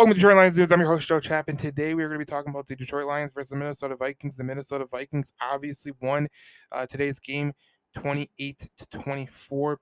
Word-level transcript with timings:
Welcome 0.00 0.14
to 0.14 0.18
Detroit 0.18 0.36
Lions 0.38 0.56
News. 0.56 0.72
I'm 0.72 0.80
your 0.80 0.88
host, 0.88 1.06
Joe 1.06 1.20
Chap, 1.20 1.50
and 1.50 1.58
today 1.58 1.92
we 1.92 2.02
are 2.02 2.08
going 2.08 2.18
to 2.18 2.24
be 2.24 2.30
talking 2.30 2.48
about 2.48 2.66
the 2.66 2.74
Detroit 2.74 3.06
Lions 3.06 3.32
versus 3.34 3.50
the 3.50 3.56
Minnesota 3.56 3.96
Vikings. 3.96 4.38
The 4.38 4.44
Minnesota 4.44 4.86
Vikings 4.90 5.34
obviously 5.42 5.92
won 6.00 6.26
uh, 6.72 6.86
today's 6.86 7.18
game 7.18 7.52
28 7.96 8.70
to 8.78 8.98
24. 8.98 9.78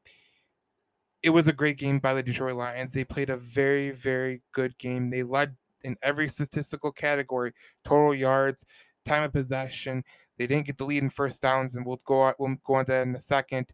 It 1.22 1.30
was 1.30 1.46
a 1.46 1.52
great 1.52 1.78
game 1.78 2.00
by 2.00 2.14
the 2.14 2.24
Detroit 2.24 2.56
Lions. 2.56 2.92
They 2.92 3.04
played 3.04 3.30
a 3.30 3.36
very, 3.36 3.92
very 3.92 4.42
good 4.50 4.76
game. 4.78 5.10
They 5.10 5.22
led 5.22 5.54
in 5.82 5.96
every 6.02 6.28
statistical 6.28 6.90
category 6.90 7.52
total 7.84 8.12
yards, 8.12 8.64
time 9.04 9.22
of 9.22 9.32
possession. 9.32 10.02
They 10.36 10.48
didn't 10.48 10.66
get 10.66 10.78
the 10.78 10.84
lead 10.84 11.04
in 11.04 11.10
first 11.10 11.40
downs, 11.42 11.76
and 11.76 11.86
we'll 11.86 12.00
go, 12.04 12.34
we'll 12.40 12.56
go 12.64 12.74
on 12.74 12.86
that 12.88 13.06
in 13.06 13.14
a 13.14 13.20
second. 13.20 13.66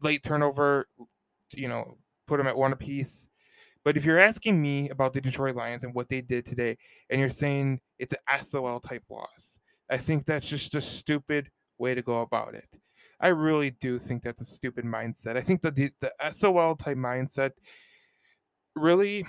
Late 0.00 0.24
turnover, 0.24 0.88
you 1.54 1.68
know, 1.68 1.98
put 2.26 2.38
them 2.38 2.48
at 2.48 2.56
one 2.56 2.72
apiece 2.72 3.28
but 3.84 3.96
if 3.96 4.04
you're 4.04 4.18
asking 4.18 4.60
me 4.60 4.88
about 4.88 5.12
the 5.12 5.20
Detroit 5.20 5.56
Lions 5.56 5.84
and 5.84 5.94
what 5.94 6.08
they 6.08 6.20
did 6.20 6.46
today, 6.46 6.76
and 7.10 7.20
you're 7.20 7.30
saying 7.30 7.80
it's 7.98 8.12
an 8.12 8.44
SOL 8.44 8.80
type 8.80 9.04
loss, 9.10 9.58
I 9.90 9.98
think 9.98 10.24
that's 10.24 10.48
just 10.48 10.74
a 10.74 10.80
stupid 10.80 11.50
way 11.78 11.94
to 11.94 12.02
go 12.02 12.20
about 12.20 12.54
it. 12.54 12.68
I 13.20 13.28
really 13.28 13.70
do 13.70 13.98
think 13.98 14.22
that's 14.22 14.40
a 14.40 14.44
stupid 14.44 14.84
mindset. 14.84 15.36
I 15.36 15.42
think 15.42 15.62
that 15.62 15.76
the, 15.76 15.90
the 16.00 16.12
SOL 16.32 16.76
type 16.76 16.96
mindset 16.96 17.52
really, 18.74 19.24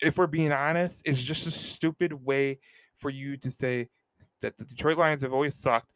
if 0.00 0.18
we're 0.18 0.26
being 0.26 0.52
honest, 0.52 1.02
is 1.04 1.22
just 1.22 1.46
a 1.46 1.50
stupid 1.50 2.12
way 2.24 2.58
for 2.96 3.10
you 3.10 3.36
to 3.38 3.50
say 3.50 3.88
that 4.40 4.56
the 4.58 4.64
Detroit 4.64 4.98
Lions 4.98 5.22
have 5.22 5.32
always 5.32 5.54
sucked. 5.54 5.92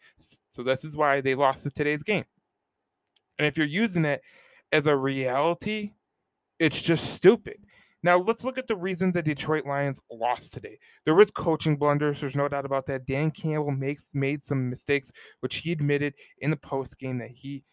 So 0.49 0.63
this 0.63 0.85
is 0.85 0.97
why 0.97 1.21
they 1.21 1.35
lost 1.35 1.69
today's 1.75 2.03
game. 2.03 2.25
And 3.39 3.47
if 3.47 3.57
you're 3.57 3.67
using 3.67 4.05
it 4.05 4.23
as 4.73 4.87
a 4.87 4.97
reality 4.97 5.93
it's 6.59 6.81
just 6.81 7.11
stupid. 7.15 7.59
Now 8.03 8.19
let's 8.19 8.45
look 8.45 8.59
at 8.59 8.67
the 8.67 8.77
reasons 8.77 9.15
that 9.15 9.25
Detroit 9.25 9.65
Lions 9.67 9.99
lost 10.13 10.53
today. 10.53 10.79
There 11.05 11.15
was 11.15 11.31
coaching 11.31 11.77
blunders. 11.77 12.21
There's 12.21 12.37
no 12.37 12.49
doubt 12.49 12.67
about 12.67 12.87
that. 12.87 13.07
Dan 13.07 13.31
Campbell 13.31 13.71
makes 13.71 14.11
made 14.15 14.43
some 14.43 14.69
mistakes, 14.69 15.11
which 15.41 15.57
he 15.57 15.73
admitted 15.73 16.15
in 16.39 16.51
the 16.51 16.57
post 16.57 16.99
game 16.99 17.19
that 17.19 17.31
he 17.31 17.65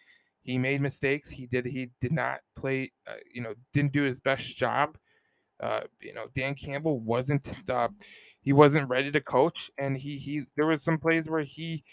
he 0.44 0.58
made 0.58 0.82
mistakes. 0.82 1.30
He 1.30 1.48
did 1.48 1.66
he 1.66 1.92
did 2.00 2.14
not 2.14 2.40
play. 2.56 2.92
Uh, 3.06 3.16
you 3.34 3.42
know, 3.42 3.54
didn't 3.74 3.92
do 3.92 4.04
his 4.04 4.20
best 4.22 4.56
job. 4.58 4.98
Uh, 5.62 5.82
you 6.00 6.14
know, 6.14 6.26
Dan 6.36 6.56
Campbell 6.56 7.00
wasn't 7.00 7.48
uh, 7.70 7.90
he 8.42 8.54
wasn't 8.54 8.90
ready 8.90 9.12
to 9.12 9.22
coach, 9.22 9.70
and 9.78 9.98
he 9.98 10.18
he 10.18 10.44
there 10.56 10.66
was 10.66 10.84
some 10.84 10.98
plays 10.98 11.30
where 11.30 11.44
he. 11.44 11.84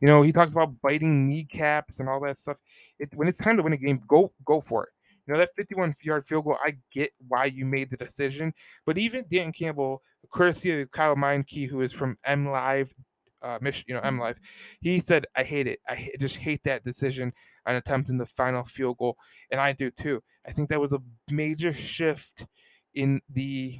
You 0.00 0.08
know, 0.08 0.22
he 0.22 0.32
talks 0.32 0.54
about 0.54 0.80
biting 0.82 1.28
kneecaps 1.28 2.00
and 2.00 2.08
all 2.08 2.20
that 2.20 2.38
stuff. 2.38 2.56
It's 2.98 3.14
when 3.14 3.28
it's 3.28 3.38
time 3.38 3.58
to 3.58 3.62
win 3.62 3.74
a 3.74 3.76
game, 3.76 4.02
go 4.08 4.32
go 4.46 4.60
for 4.62 4.84
it. 4.84 4.90
You 5.30 5.36
know, 5.36 5.42
that 5.42 5.54
51 5.54 5.94
yard 6.02 6.26
field 6.26 6.44
goal, 6.44 6.56
I 6.60 6.78
get 6.90 7.12
why 7.28 7.44
you 7.44 7.64
made 7.64 7.90
the 7.90 7.96
decision. 7.96 8.52
But 8.84 8.98
even 8.98 9.26
Dan 9.30 9.52
Campbell, 9.52 10.02
courtesy 10.32 10.80
of 10.80 10.90
Kyle 10.90 11.14
Meinke, 11.14 11.68
who 11.68 11.82
is 11.82 11.92
from 11.92 12.18
M 12.24 12.48
Live, 12.48 12.92
uh, 13.40 13.60
you 13.86 13.94
know, 13.94 14.00
M 14.00 14.18
Live, 14.18 14.40
he 14.80 14.98
said, 14.98 15.26
I 15.36 15.44
hate 15.44 15.68
it. 15.68 15.78
I 15.88 16.10
just 16.18 16.38
hate 16.38 16.64
that 16.64 16.82
decision 16.82 17.32
on 17.64 17.76
attempting 17.76 18.18
the 18.18 18.26
final 18.26 18.64
field 18.64 18.98
goal. 18.98 19.16
And 19.52 19.60
I 19.60 19.72
do 19.72 19.92
too. 19.92 20.20
I 20.44 20.50
think 20.50 20.68
that 20.70 20.80
was 20.80 20.92
a 20.92 20.98
major 21.30 21.72
shift 21.72 22.44
in 22.92 23.20
the 23.32 23.78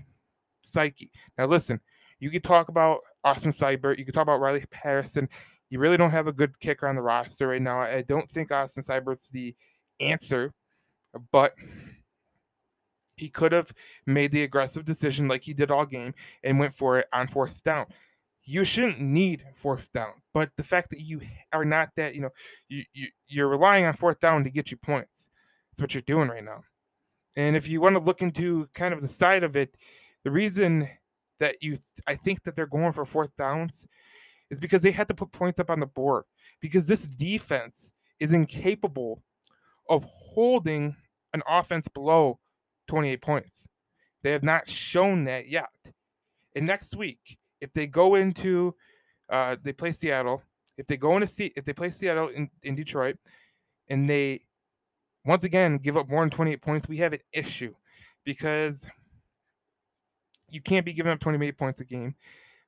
psyche. 0.63 1.11
Now, 1.37 1.47
listen, 1.47 1.81
you 2.21 2.31
could 2.31 2.45
talk 2.45 2.69
about 2.69 3.01
Austin 3.25 3.51
Seibert, 3.51 3.99
you 3.99 4.05
could 4.05 4.15
talk 4.15 4.23
about 4.23 4.41
Riley 4.41 4.67
Patterson. 4.71 5.29
You 5.69 5.81
really 5.81 5.97
don't 5.97 6.13
have 6.13 6.29
a 6.29 6.33
good 6.33 6.61
kicker 6.61 6.87
on 6.87 6.95
the 6.95 7.03
roster 7.03 7.49
right 7.49 7.63
now. 7.63 7.81
I 7.81 8.03
don't 8.03 8.31
think 8.31 8.53
Austin 8.53 8.85
Seibert's 8.85 9.31
the 9.31 9.57
answer 10.01 10.53
but 11.33 11.55
he 13.17 13.29
could 13.29 13.53
have 13.53 13.73
made 14.07 14.33
the 14.33 14.43
aggressive 14.43 14.85
decision 14.85 15.29
like 15.29 15.45
he 15.45 15.53
did 15.53 15.71
all 15.71 15.85
game 15.85 16.15
and 16.43 16.59
went 16.59 16.75
for 16.75 16.99
it 16.99 17.07
on 17.13 17.29
fourth 17.29 17.63
down. 17.63 17.87
You 18.45 18.65
shouldn't 18.65 19.01
need 19.01 19.45
fourth 19.55 19.93
down, 19.93 20.15
but 20.33 20.51
the 20.57 20.65
fact 20.65 20.91
that 20.91 21.01
you 21.01 21.21
are 21.53 21.65
not 21.65 21.91
that, 21.97 22.15
you 22.15 22.23
know, 22.23 22.31
you, 22.69 22.85
you 22.95 23.09
you're 23.29 23.49
relying 23.49 23.85
on 23.85 23.93
fourth 23.95 24.19
down 24.19 24.45
to 24.45 24.51
get 24.51 24.71
you 24.71 24.79
points. 24.79 25.29
That's 25.71 25.83
what 25.83 25.95
you're 25.95 26.03
doing 26.03 26.29
right 26.29 26.43
now. 26.43 26.63
And 27.37 27.55
if 27.55 27.69
you 27.69 27.81
want 27.81 27.97
to 27.97 28.01
look 28.01 28.23
into 28.23 28.67
kind 28.75 28.95
of 28.95 29.03
the 29.03 29.09
side 29.09 29.45
of 29.45 29.55
it, 29.57 29.77
the 30.25 30.31
reason 30.31 30.89
that 31.39 31.57
you 31.61 31.79
I 32.07 32.15
think 32.15 32.45
that 32.45 32.57
they're 32.57 32.67
going 32.67 32.93
for 32.93 33.05
fourth 33.05 33.37
downs 33.37 33.87
is 34.51 34.59
because 34.59 34.83
they 34.83 34.93
had 34.93 35.09
to 35.09 35.15
put 35.15 35.33
points 35.33 35.61
up 35.61 35.71
on 35.71 35.81
the 35.81 35.87
board 35.87 36.25
because 36.61 36.87
this 36.87 37.07
defense 37.07 37.93
is 38.19 38.33
incapable 38.33 39.23
of 39.89 40.07
holding 40.35 40.97
an 41.33 41.43
offense 41.49 41.89
below 41.89 42.39
28 42.89 43.23
points. 43.23 43.69
They 44.23 44.33
have 44.33 44.43
not 44.43 44.69
shown 44.69 45.25
that 45.25 45.49
yet. 45.49 45.69
And 46.55 46.67
next 46.67 46.97
week, 46.97 47.39
if 47.61 47.73
they 47.73 47.87
go 47.87 48.15
into, 48.15 48.75
uh, 49.29 49.57
they 49.63 49.73
play 49.73 49.93
Seattle. 49.93 50.43
If 50.77 50.87
they 50.87 50.97
go 50.97 51.15
into 51.15 51.27
see, 51.27 51.53
if 51.57 51.65
they 51.65 51.73
play 51.73 51.91
Seattle 51.91 52.29
in, 52.29 52.51
in 52.63 52.75
Detroit, 52.75 53.17
and 53.89 54.09
they 54.09 54.43
once 55.25 55.45
again 55.45 55.79
give 55.79 55.97
up 55.97 56.09
more 56.09 56.23
than 56.23 56.31
28 56.31 56.63
points, 56.63 56.89
we 56.89 56.99
have 56.99 57.13
an 57.13 57.21
issue 57.33 57.75
because 58.25 58.89
you 60.49 60.61
can't 60.61 60.87
be 60.87 60.93
giving 60.93 61.13
up 61.13 61.21
28 61.21 61.57
points 61.59 61.81
a 61.81 61.85
game. 61.85 62.15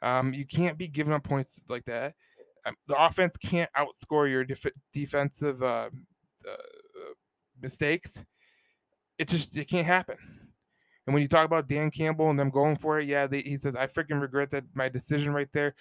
Um, 0.03 0.35
you 0.35 0.47
can't 0.47 0.77
be 0.77 0.89
giving 0.89 1.13
up 1.13 1.25
points 1.25 1.61
like 1.69 1.85
that. 1.87 2.15
Um, 2.67 2.75
the 2.87 3.03
offense 3.03 3.37
can't 3.37 3.71
outscore 3.77 4.31
your 4.31 4.45
def- 4.45 4.67
defensive 4.93 5.63
uh, 5.63 5.89
uh, 6.49 6.57
mistakes. 7.63 8.25
It 9.19 9.29
just 9.29 9.57
it 9.57 9.69
can't 9.69 9.87
happen. 9.87 10.17
And 11.07 11.15
when 11.15 11.23
you 11.23 11.29
talk 11.29 11.45
about 11.45 11.69
Dan 11.69 11.91
Campbell 11.91 12.31
and 12.31 12.39
them 12.39 12.51
going 12.51 12.77
for 12.77 13.01
it, 13.01 13.09
yeah, 13.09 13.27
they, 13.27 13.43
he 13.43 13.57
says 13.57 13.75
I 13.75 13.87
freaking 13.87 14.21
regret 14.21 14.51
that 14.51 14.65
my 14.75 14.89
decision 14.89 15.33
right 15.33 15.49
there. 15.53 15.75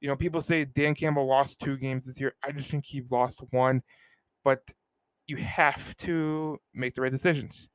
You 0.00 0.08
know, 0.08 0.16
people 0.16 0.42
say 0.42 0.64
Dan 0.64 0.94
Campbell 0.94 1.26
lost 1.26 1.60
two 1.60 1.76
games 1.76 2.06
this 2.06 2.20
year. 2.20 2.34
I 2.44 2.52
just 2.52 2.70
think 2.70 2.84
he 2.86 3.02
lost 3.10 3.42
one, 3.50 3.82
but 4.44 4.60
you 5.26 5.36
have 5.36 5.96
to 5.98 6.58
make 6.74 6.94
the 6.94 7.02
right 7.02 7.12
decisions. 7.12 7.68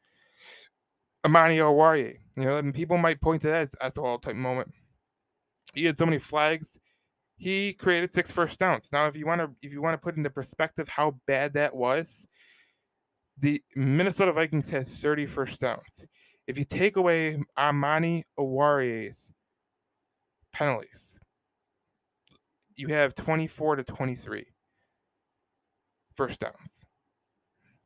Amani 1.26 1.58
Oruwariye, 1.58 2.18
you 2.36 2.44
know, 2.44 2.58
and 2.58 2.74
people 2.74 2.98
might 2.98 3.22
point 3.22 3.42
to 3.44 3.48
that 3.48 3.62
as, 3.62 3.76
as 3.76 3.98
a 3.98 4.02
all 4.02 4.20
type 4.20 4.36
moment. 4.36 4.74
He 5.74 5.86
had 5.86 5.98
so 5.98 6.06
many 6.06 6.20
flags. 6.20 6.78
He 7.38 7.74
created 7.74 8.14
six 8.14 8.32
first 8.32 8.60
downs. 8.60 8.90
Now, 8.92 9.08
if 9.08 9.16
you 9.16 9.26
want 9.26 9.42
to, 9.42 9.50
if 9.62 9.72
you 9.72 9.82
want 9.82 9.94
to 9.94 10.04
put 10.04 10.18
into 10.18 10.30
perspective 10.30 10.88
how 10.88 11.16
bad 11.26 11.54
that 11.54 11.76
was, 11.76 12.28
the 13.38 13.62
Minnesota 13.76 14.32
Vikings 14.32 14.70
had 14.70 14.88
30 14.88 15.26
first 15.26 15.60
downs. 15.60 16.06
If 16.48 16.58
you 16.58 16.66
take 16.66 16.98
away 16.98 17.42
Amani 17.58 18.26
Oruwariye's 18.38 19.34
penalties, 20.52 21.20
you 22.76 22.90
have 22.90 23.16
24 23.16 23.78
to 23.78 23.84
23 23.84 24.46
first 26.16 26.40
downs. 26.40 26.86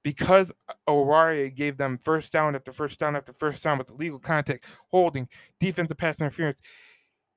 Because 0.03 0.52
Oruwariye 0.88 1.53
gave 1.56 1.78
them 1.78 1.97
first 1.97 2.31
down 2.31 2.56
after 2.56 2.72
first 2.72 3.00
down 3.00 3.16
after 3.16 3.34
first 3.34 3.63
down 3.63 3.78
with 3.78 3.90
illegal 3.90 4.19
contact, 4.19 4.66
holding, 4.90 5.28
defensive 5.59 5.97
pass 5.97 6.22
interference, 6.22 6.62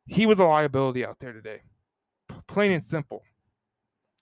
he 0.06 0.26
was 0.26 0.38
a 0.38 0.44
liability 0.44 1.04
out 1.04 1.18
there 1.18 1.32
today. 1.32 1.60
Plain 2.46 2.72
and 2.72 2.82
simple 2.82 3.22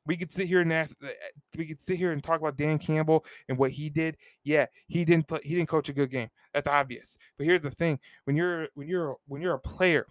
we 0.08 0.16
could 0.16 0.30
sit 0.30 0.48
here 0.48 0.60
and 0.62 0.72
ask, 0.72 0.96
uh, 1.04 1.08
we 1.56 1.66
could 1.66 1.78
sit 1.78 1.98
here 1.98 2.12
and 2.12 2.24
talk 2.24 2.40
about 2.40 2.56
Dan 2.56 2.78
Campbell 2.78 3.24
and 3.48 3.58
what 3.58 3.70
he 3.70 3.90
did. 3.90 4.16
Yeah, 4.42 4.66
he 4.88 5.04
didn't 5.04 5.28
play, 5.28 5.40
he 5.44 5.54
didn't 5.54 5.68
coach 5.68 5.90
a 5.90 5.92
good 5.92 6.10
game. 6.10 6.30
That's 6.54 6.66
obvious. 6.66 7.18
But 7.36 7.46
here's 7.46 7.62
the 7.62 7.70
thing: 7.70 8.00
when 8.24 8.34
you're 8.34 8.68
when 8.74 8.88
you're 8.88 9.16
when 9.26 9.42
you're 9.42 9.54
a 9.54 9.60
player, 9.60 10.06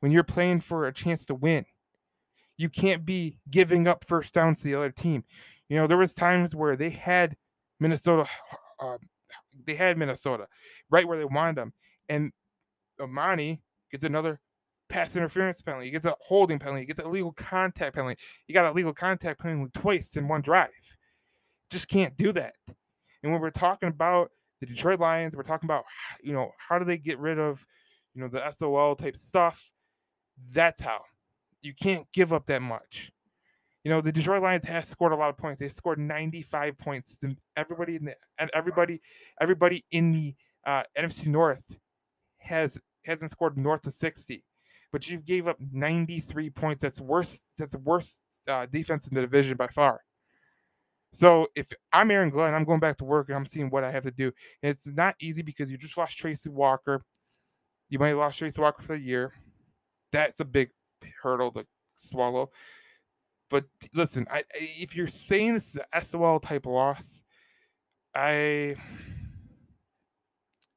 when 0.00 0.12
you're 0.12 0.22
playing 0.22 0.60
for 0.60 0.86
a 0.86 0.92
chance 0.92 1.26
to 1.26 1.34
win, 1.34 1.66
you 2.56 2.70
can't 2.70 3.04
be 3.04 3.38
giving 3.50 3.88
up 3.88 4.04
first 4.06 4.32
downs 4.32 4.60
to 4.60 4.64
the 4.68 4.76
other 4.76 4.92
team. 4.92 5.24
You 5.68 5.76
know, 5.76 5.88
there 5.88 5.98
was 5.98 6.14
times 6.14 6.54
where 6.54 6.76
they 6.76 6.90
had 6.90 7.36
Minnesota, 7.80 8.28
uh, 8.80 8.98
they 9.66 9.74
had 9.74 9.98
Minnesota 9.98 10.46
right 10.88 11.06
where 11.06 11.18
they 11.18 11.24
wanted 11.24 11.56
them, 11.56 11.72
and 12.08 12.32
Amani 13.00 13.60
gets 13.90 14.04
another 14.04 14.40
pass 14.88 15.16
interference 15.16 15.60
penalty. 15.60 15.86
He 15.86 15.92
gets 15.92 16.06
a 16.06 16.14
holding 16.20 16.58
penalty. 16.58 16.82
He 16.82 16.86
gets 16.86 16.98
a 16.98 17.08
legal 17.08 17.32
contact 17.32 17.94
penalty. 17.94 18.18
You 18.46 18.54
got 18.54 18.66
a 18.66 18.72
legal 18.72 18.92
contact 18.92 19.40
penalty 19.40 19.70
twice 19.74 20.16
in 20.16 20.28
one 20.28 20.42
drive. 20.42 20.70
Just 21.70 21.88
can't 21.88 22.16
do 22.16 22.32
that. 22.32 22.54
And 23.22 23.32
when 23.32 23.40
we're 23.40 23.50
talking 23.50 23.88
about 23.88 24.30
the 24.60 24.66
Detroit 24.66 25.00
Lions, 25.00 25.34
we're 25.34 25.42
talking 25.42 25.66
about 25.66 25.84
you 26.22 26.32
know 26.32 26.52
how 26.56 26.78
do 26.78 26.84
they 26.84 26.96
get 26.96 27.18
rid 27.18 27.38
of 27.38 27.66
you 28.14 28.22
know 28.22 28.28
the 28.28 28.50
SOL 28.52 28.96
type 28.96 29.16
stuff. 29.16 29.70
That's 30.52 30.80
how. 30.80 31.00
You 31.62 31.74
can't 31.74 32.06
give 32.12 32.32
up 32.32 32.46
that 32.46 32.62
much. 32.62 33.10
You 33.82 33.90
know 33.90 34.00
the 34.00 34.12
Detroit 34.12 34.42
Lions 34.42 34.64
have 34.64 34.84
scored 34.84 35.12
a 35.12 35.16
lot 35.16 35.30
of 35.30 35.36
points. 35.36 35.60
They 35.60 35.68
scored 35.68 35.98
95 35.98 36.78
points. 36.78 37.18
And 37.22 37.36
everybody 37.56 37.96
in 37.96 38.04
the 38.04 38.14
and 38.38 38.50
everybody 38.54 39.00
everybody 39.40 39.84
in 39.90 40.12
the 40.12 40.34
uh, 40.64 40.82
NFC 40.98 41.26
North 41.26 41.78
has 42.38 42.78
hasn't 43.04 43.30
scored 43.30 43.56
north 43.56 43.86
of 43.86 43.94
60 43.94 44.44
but 44.92 45.08
you 45.08 45.18
gave 45.18 45.46
up 45.46 45.56
93 45.72 46.50
points. 46.50 46.82
That's 46.82 47.00
worse. 47.00 47.42
That's 47.58 47.72
the 47.72 47.80
worst 47.80 48.20
uh, 48.48 48.66
defense 48.66 49.06
in 49.06 49.14
the 49.14 49.20
division 49.20 49.56
by 49.56 49.68
far. 49.68 50.00
So 51.12 51.46
if 51.54 51.72
I'm 51.92 52.10
Aaron 52.10 52.30
Glenn, 52.30 52.54
I'm 52.54 52.64
going 52.64 52.80
back 52.80 52.98
to 52.98 53.04
work 53.04 53.28
and 53.28 53.36
I'm 53.36 53.46
seeing 53.46 53.70
what 53.70 53.84
I 53.84 53.90
have 53.90 54.02
to 54.02 54.10
do. 54.10 54.32
And 54.62 54.70
it's 54.70 54.86
not 54.86 55.14
easy 55.20 55.42
because 55.42 55.70
you 55.70 55.78
just 55.78 55.96
lost 55.96 56.18
Tracy 56.18 56.50
Walker. 56.50 57.02
You 57.88 57.98
might 57.98 58.08
have 58.08 58.18
lost 58.18 58.38
Trace 58.38 58.58
Walker 58.58 58.82
for 58.82 58.98
the 58.98 59.04
year. 59.04 59.32
That's 60.12 60.40
a 60.40 60.44
big 60.44 60.70
hurdle 61.22 61.52
to 61.52 61.64
swallow. 61.96 62.50
But 63.48 63.64
listen, 63.94 64.26
I, 64.30 64.42
if 64.54 64.96
you're 64.96 65.08
saying 65.08 65.54
this 65.54 65.74
is 65.74 65.80
a 65.92 66.04
SOL 66.04 66.40
type 66.40 66.66
loss, 66.66 67.22
I 68.14 68.76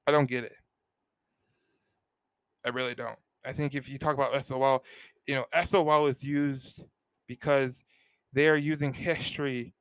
I 0.05 0.12
don't 0.12 0.29
get 0.29 0.44
it. 0.44 0.55
I 2.65 2.69
really 2.69 2.95
don't. 2.95 3.17
I 3.50 3.54
think 3.54 3.74
if 3.74 3.90
you 3.90 3.98
talk 3.98 4.13
about 4.13 4.46
SOL, 4.46 4.84
you 5.25 5.34
know, 5.34 5.46
SOL 5.63 6.06
is 6.06 6.24
used 6.24 6.84
because 7.28 7.84
they 8.31 8.48
are 8.48 8.56
using 8.56 8.94
history 8.94 9.74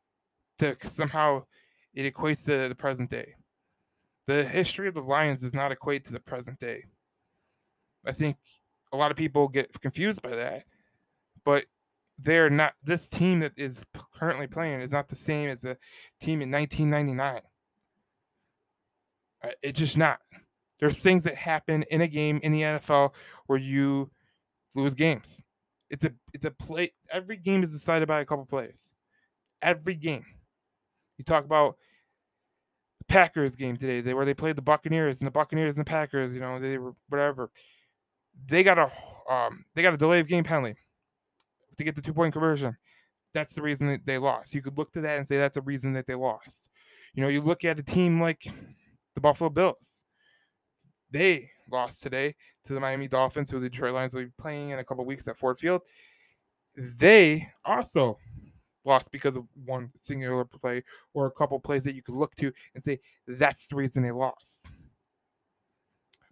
to 0.59 0.75
somehow 0.88 1.44
it 1.93 2.11
equates 2.11 2.47
to 2.47 2.67
the 2.67 2.75
present 2.75 3.11
day. 3.11 3.35
The 4.26 4.43
history 4.43 4.88
of 4.88 4.94
the 4.94 5.03
Lions 5.03 5.43
does 5.43 5.53
not 5.53 5.70
equate 5.70 6.06
to 6.06 6.12
the 6.12 6.20
present 6.20 6.59
day. 6.59 6.85
I 8.06 8.12
think 8.12 8.38
a 8.91 8.97
lot 8.97 9.11
of 9.11 9.19
people 9.19 9.49
get 9.49 9.79
confused 9.82 10.23
by 10.23 10.35
that, 10.35 10.65
but 11.44 11.67
they're 12.19 12.49
not. 12.49 12.73
This 12.82 13.06
team 13.06 13.41
that 13.41 13.53
is 13.59 13.85
currently 14.19 14.47
playing 14.47 14.81
is 14.81 14.93
not 14.93 15.09
the 15.09 15.17
same 15.17 15.50
as 15.50 15.61
the 15.61 15.76
team 16.23 16.41
in 16.41 16.50
1999. 16.50 17.43
Uh, 19.44 19.49
it's 19.62 19.79
just 19.79 19.99
not. 19.99 20.20
There's 20.78 21.00
things 21.00 21.25
that 21.25 21.36
happen 21.36 21.84
in 21.90 22.00
a 22.00 22.08
game 22.08 22.40
in 22.42 22.52
the 22.52 22.62
NFL 22.62 23.10
where 23.46 23.58
you 23.58 24.10
lose 24.75 24.94
games. 24.94 25.42
It's 25.90 26.04
a 26.04 26.12
it's 26.32 26.44
a 26.44 26.50
play. 26.50 26.92
Every 27.10 27.36
game 27.36 27.62
is 27.62 27.72
decided 27.72 28.06
by 28.08 28.20
a 28.20 28.25
couple 28.25 28.44
plays. 28.46 28.92
Every 29.62 29.94
game. 29.94 30.25
You 31.16 31.25
talk 31.25 31.44
about 31.44 31.76
the 33.00 33.06
Packers 33.06 33.56
game 33.56 33.76
today, 33.76 34.00
they, 34.00 34.14
where 34.14 34.25
they 34.25 34.34
played 34.34 34.56
the 34.56 34.62
Buccaneers 34.62 35.20
and 35.20 35.26
the 35.26 35.32
Buccaneers 35.32 35.76
and 35.76 35.84
the 35.84 35.90
Packers. 35.90 36.32
You 36.32 36.40
know, 36.40 36.60
they 36.60 36.78
were 36.78 36.94
whatever. 37.08 37.50
They 38.46 38.62
got 38.62 38.78
a 38.78 39.32
um, 39.32 39.64
they 39.74 39.82
got 39.82 39.94
a 39.94 39.98
delay 39.98 40.20
of 40.20 40.28
game 40.28 40.44
penalty 40.44 40.78
to 41.76 41.84
get 41.84 41.96
the 41.96 42.02
two 42.02 42.12
point 42.12 42.32
conversion. 42.32 42.76
That's 43.34 43.54
the 43.54 43.62
reason 43.62 43.88
that 43.88 44.06
they 44.06 44.19
lost. 44.19 44.54
You 44.54 44.62
could 44.62 44.78
look 44.78 44.92
to 44.92 45.00
that 45.02 45.16
and 45.16 45.26
say 45.26 45.38
that's 45.38 45.54
the 45.54 45.62
reason 45.62 45.92
that 45.94 46.06
they 46.06 46.14
lost. 46.14 46.70
You 47.14 47.22
know, 47.22 47.28
you 47.28 47.40
look 47.40 47.64
at 47.64 47.78
a 47.78 47.82
team 47.82 48.20
like 48.20 48.42
the 49.14 49.20
Buffalo 49.20 49.50
Bills. 49.50 50.04
They 51.10 51.50
lost 51.70 52.02
today 52.02 52.34
to 52.66 52.75
the 52.75 52.81
Miami 52.81 53.08
Dolphins, 53.08 53.50
who 53.50 53.60
the 53.60 53.69
Detroit 53.69 53.94
Lions 53.94 54.14
will 54.14 54.25
be 54.25 54.32
playing 54.38 54.70
in 54.70 54.78
a 54.78 54.84
couple 54.84 55.05
weeks 55.05 55.28
at 55.28 55.37
Ford 55.37 55.58
Field. 55.58 55.82
They 56.76 57.49
also 57.64 58.19
lost 58.84 59.10
because 59.12 59.37
of 59.37 59.44
one 59.64 59.90
singular 59.96 60.44
play 60.44 60.82
or 61.14 61.26
a 61.26 61.31
couple 61.31 61.58
plays 61.60 61.84
that 61.84 61.94
you 61.94 62.02
could 62.02 62.14
look 62.14 62.34
to 62.37 62.52
and 62.75 62.82
say 62.82 63.00
that's 63.26 63.69
the 63.69 63.76
reason 63.76 64.02
they 64.02 64.10
lost. 64.10 64.70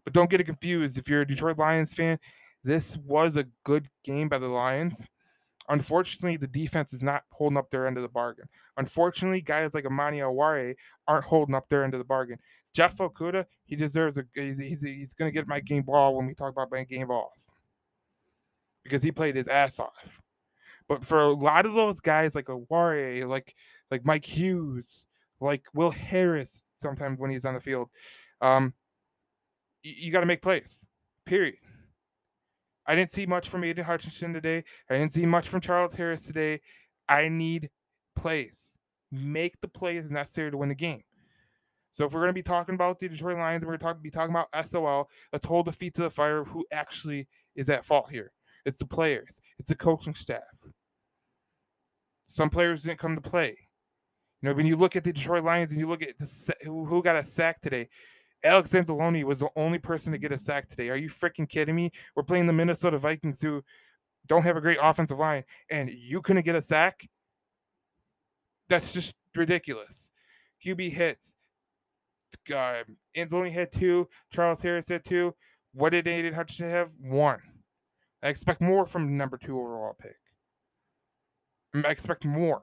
But 0.04 0.12
don't 0.12 0.30
get 0.30 0.40
it 0.40 0.44
confused. 0.44 0.98
If 0.98 1.08
you're 1.08 1.22
a 1.22 1.26
Detroit 1.26 1.58
Lions 1.58 1.92
fan, 1.92 2.18
this 2.62 2.96
was 2.98 3.36
a 3.36 3.46
good 3.64 3.88
game 4.04 4.28
by 4.28 4.38
the 4.38 4.48
Lions. 4.48 5.06
Unfortunately, 5.68 6.36
the 6.36 6.46
defense 6.46 6.92
is 6.92 7.02
not 7.02 7.24
holding 7.30 7.56
up 7.56 7.70
their 7.70 7.86
end 7.86 7.96
of 7.96 8.02
the 8.02 8.08
bargain. 8.08 8.48
Unfortunately, 8.76 9.40
guys 9.40 9.74
like 9.74 9.84
Amani 9.84 10.18
Oruwariye 10.18 10.76
aren't 11.08 11.24
holding 11.24 11.54
up 11.54 11.68
their 11.68 11.82
end 11.82 11.94
of 11.94 11.98
the 11.98 12.04
bargain. 12.04 12.38
Jeff 12.76 12.98
Okudah, 12.98 13.46
he 13.64 13.74
deserves 13.74 14.18
a 14.18 14.24
he's 14.34 14.58
he's, 14.58 14.82
he's 14.82 15.14
going 15.14 15.30
to 15.30 15.34
get 15.34 15.48
my 15.48 15.60
game 15.60 15.82
ball 15.82 16.14
when 16.14 16.26
we 16.26 16.34
talk 16.34 16.52
about 16.52 16.68
playing 16.68 16.84
game 16.84 17.08
balls 17.08 17.54
because 18.84 19.02
he 19.02 19.10
played 19.10 19.34
his 19.34 19.48
ass 19.48 19.80
off. 19.80 20.20
But 20.86 21.02
for 21.02 21.22
a 21.22 21.32
lot 21.32 21.64
of 21.64 21.72
those 21.72 22.00
guys 22.00 22.34
like 22.34 22.44
Oruwariye, 22.44 23.26
like 23.26 23.54
like 23.90 24.04
Mike 24.04 24.26
Hughes, 24.26 25.06
like 25.40 25.64
Will 25.72 25.90
Harris, 25.90 26.64
sometimes 26.74 27.18
when 27.18 27.30
he's 27.30 27.46
on 27.46 27.54
the 27.54 27.60
field, 27.60 27.88
um, 28.42 28.74
you, 29.82 29.94
you 29.96 30.12
got 30.12 30.20
to 30.20 30.26
make 30.26 30.42
plays. 30.42 30.84
Period. 31.24 31.56
I 32.86 32.94
didn't 32.94 33.10
see 33.10 33.24
much 33.24 33.48
from 33.48 33.64
Aidan 33.64 33.86
Hutchinson 33.86 34.34
today. 34.34 34.64
I 34.90 34.98
didn't 34.98 35.14
see 35.14 35.24
much 35.24 35.48
from 35.48 35.62
Charles 35.62 35.94
Harris 35.94 36.26
today. 36.26 36.60
I 37.08 37.30
need 37.30 37.70
plays. 38.14 38.76
Make 39.10 39.62
the 39.62 39.68
plays 39.68 40.10
necessary 40.10 40.50
to 40.50 40.58
win 40.58 40.68
the 40.68 40.74
game. 40.74 41.04
So 41.96 42.04
if 42.04 42.12
we're 42.12 42.20
going 42.20 42.28
to 42.28 42.34
be 42.34 42.42
talking 42.42 42.74
about 42.74 43.00
the 43.00 43.08
Detroit 43.08 43.38
Lions, 43.38 43.62
and 43.62 43.68
we're 43.68 43.78
going 43.78 43.94
to 43.94 43.94
talk, 43.94 44.02
be 44.02 44.10
talking 44.10 44.36
about 44.36 44.68
SOL. 44.68 45.08
Let's 45.32 45.46
hold 45.46 45.64
the 45.64 45.72
feet 45.72 45.94
to 45.94 46.02
the 46.02 46.10
fire 46.10 46.40
of 46.40 46.48
who 46.48 46.66
actually 46.70 47.26
is 47.54 47.70
at 47.70 47.86
fault 47.86 48.10
here. 48.10 48.32
It's 48.66 48.76
the 48.76 48.84
players. 48.84 49.40
It's 49.58 49.70
the 49.70 49.76
coaching 49.76 50.14
staff. 50.14 50.42
Some 52.26 52.50
players 52.50 52.82
didn't 52.82 52.98
come 52.98 53.14
to 53.14 53.22
play. 53.22 53.56
You 54.42 54.50
know, 54.50 54.54
when 54.54 54.66
you 54.66 54.76
look 54.76 54.94
at 54.94 55.04
the 55.04 55.12
Detroit 55.14 55.42
Lions 55.42 55.70
and 55.70 55.80
you 55.80 55.88
look 55.88 56.02
at 56.02 56.18
the, 56.18 56.54
who 56.64 57.02
got 57.02 57.16
a 57.16 57.24
sack 57.24 57.62
today, 57.62 57.88
Alex 58.44 58.72
Anzalone 58.72 59.24
was 59.24 59.40
the 59.40 59.48
only 59.56 59.78
person 59.78 60.12
to 60.12 60.18
get 60.18 60.32
a 60.32 60.38
sack 60.38 60.68
today. 60.68 60.90
Are 60.90 60.98
you 60.98 61.08
freaking 61.08 61.48
kidding 61.48 61.74
me? 61.74 61.92
We're 62.14 62.24
playing 62.24 62.46
the 62.46 62.52
Minnesota 62.52 62.98
Vikings 62.98 63.40
who 63.40 63.64
don't 64.26 64.42
have 64.42 64.58
a 64.58 64.60
great 64.60 64.78
offensive 64.82 65.18
line, 65.18 65.44
and 65.70 65.88
you 65.88 66.20
couldn't 66.20 66.44
get 66.44 66.56
a 66.56 66.60
sack? 66.62 67.08
That's 68.68 68.92
just 68.92 69.14
ridiculous. 69.34 70.12
QB 70.62 70.92
hits. 70.92 71.35
Uh, 72.50 72.84
Anzalone 73.16 73.52
had 73.52 73.72
two. 73.72 74.08
Charles 74.32 74.62
Harris 74.62 74.88
had 74.88 75.04
two. 75.04 75.34
What 75.72 75.90
did 75.90 76.08
Aidan 76.08 76.34
Hutchinson 76.34 76.70
have? 76.70 76.90
One. 77.00 77.40
I 78.22 78.28
expect 78.28 78.60
more 78.60 78.86
from 78.86 79.16
number 79.16 79.36
two 79.36 79.58
overall 79.58 79.96
pick. 80.00 80.16
I 81.74 81.90
expect 81.90 82.24
more. 82.24 82.62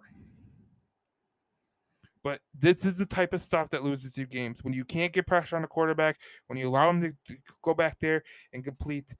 But 2.23 2.39
this 2.57 2.85
is 2.85 2.97
the 2.97 3.05
type 3.05 3.33
of 3.33 3.41
stuff 3.41 3.69
that 3.71 3.83
loses 3.83 4.17
you 4.17 4.25
games. 4.25 4.63
When 4.63 4.73
you 4.73 4.85
can't 4.85 5.11
get 5.11 5.27
pressure 5.27 5.57
on 5.57 5.61
the 5.61 5.67
quarterback, 5.67 6.17
when 6.47 6.57
you 6.57 6.69
allow 6.69 6.89
him 6.89 7.01
to, 7.01 7.09
to 7.09 7.39
go 7.61 7.73
back 7.73 7.99
there 7.99 8.23
and 8.53 8.63
complete, 8.63 9.13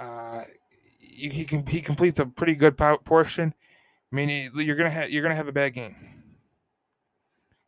uh, 0.00 0.42
he, 0.98 1.28
he 1.28 1.44
can 1.44 1.64
he 1.66 1.80
completes 1.80 2.18
a 2.18 2.26
pretty 2.26 2.56
good 2.56 2.76
portion. 2.76 3.54
I 4.12 4.16
mean, 4.16 4.50
you're 4.54 4.76
gonna 4.76 4.90
have 4.90 5.10
you're 5.10 5.22
gonna 5.22 5.36
have 5.36 5.48
a 5.48 5.52
bad 5.52 5.72
game. 5.72 6.11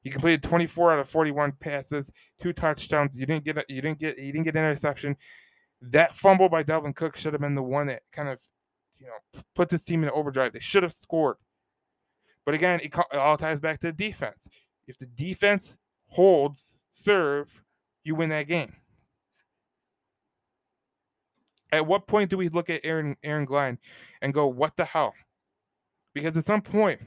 He 0.04 0.10
completed 0.10 0.42
24 0.42 0.92
out 0.92 0.98
of 0.98 1.08
41 1.08 1.52
passes, 1.52 2.12
two 2.38 2.52
touchdowns. 2.52 3.16
You 3.16 3.24
didn't 3.24 3.44
get 3.44 3.56
a, 3.56 3.64
you 3.70 3.80
didn't 3.80 3.98
get 3.98 4.18
you 4.18 4.32
didn't 4.32 4.44
get 4.44 4.54
an 4.54 4.62
interception. 4.62 5.16
That 5.80 6.14
fumble 6.14 6.50
by 6.50 6.62
Dalvin 6.62 6.94
Cook 6.94 7.16
should 7.16 7.32
have 7.32 7.40
been 7.40 7.54
the 7.54 7.62
one 7.62 7.86
that 7.86 8.02
kind 8.12 8.28
of, 8.28 8.40
you 9.00 9.06
know, 9.06 9.40
put 9.54 9.70
this 9.70 9.82
team 9.82 10.02
in 10.02 10.10
overdrive. 10.10 10.52
They 10.52 10.60
should 10.60 10.82
have 10.82 10.92
scored. 10.92 11.36
But 12.44 12.54
again, 12.54 12.80
it, 12.80 12.94
it 13.12 13.16
all 13.16 13.38
ties 13.38 13.62
back 13.62 13.80
to 13.80 13.86
the 13.86 13.92
defense. 13.92 14.46
If 14.86 14.98
the 14.98 15.06
defense 15.06 15.78
holds 16.08 16.84
serve, 16.90 17.62
you 18.04 18.14
win 18.14 18.28
that 18.28 18.46
game. 18.46 18.74
At 21.72 21.86
what 21.86 22.06
point 22.06 22.28
do 22.28 22.36
we 22.36 22.50
look 22.50 22.68
at 22.68 22.82
Aaron 22.84 23.16
Aaron 23.22 23.46
Glenn 23.46 23.78
and 24.20 24.34
go, 24.34 24.46
"What 24.46 24.76
the 24.76 24.84
hell?" 24.84 25.14
Because 26.12 26.36
at 26.36 26.44
some 26.44 26.60
point, 26.60 27.00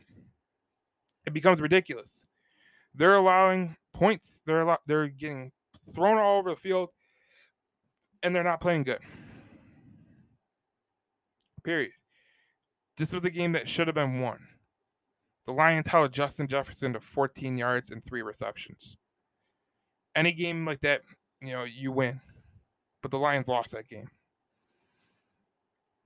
it 1.27 1.34
becomes 1.34 1.62
ridiculous. 1.62 2.25
They're 2.98 3.16
allowing 3.16 3.77
points. 3.94 4.42
They're 4.46 4.62
allow- 4.62 4.82
they're 4.88 5.08
getting 5.08 5.51
thrown 5.94 6.18
all 6.18 6.39
over 6.39 6.50
the 6.50 6.56
field, 6.56 6.89
and 8.24 8.36
they're 8.36 8.44
not 8.44 8.60
playing 8.60 8.84
good. 8.84 9.01
Period. 11.63 11.92
This 12.98 13.13
was 13.13 13.24
a 13.24 13.30
game 13.30 13.51
that 13.51 13.70
should 13.70 13.88
have 13.88 13.96
been 13.96 14.20
won. 14.20 14.48
The 15.46 15.54
Lions 15.54 15.88
held 15.88 16.12
Justin 16.12 16.48
Jefferson 16.48 16.94
to 16.94 17.00
14 17.00 17.58
yards 17.58 17.92
and 17.92 18.04
three 18.04 18.24
receptions. 18.24 18.98
Any 20.16 20.32
game 20.34 20.66
like 20.66 20.82
that, 20.82 21.01
you 21.39 21.54
know, 21.54 21.63
you 21.63 21.92
win. 21.92 22.20
But 23.04 23.12
the 23.12 23.20
Lions 23.20 23.48
lost 23.48 23.72
that 23.72 23.88
game. 23.88 24.10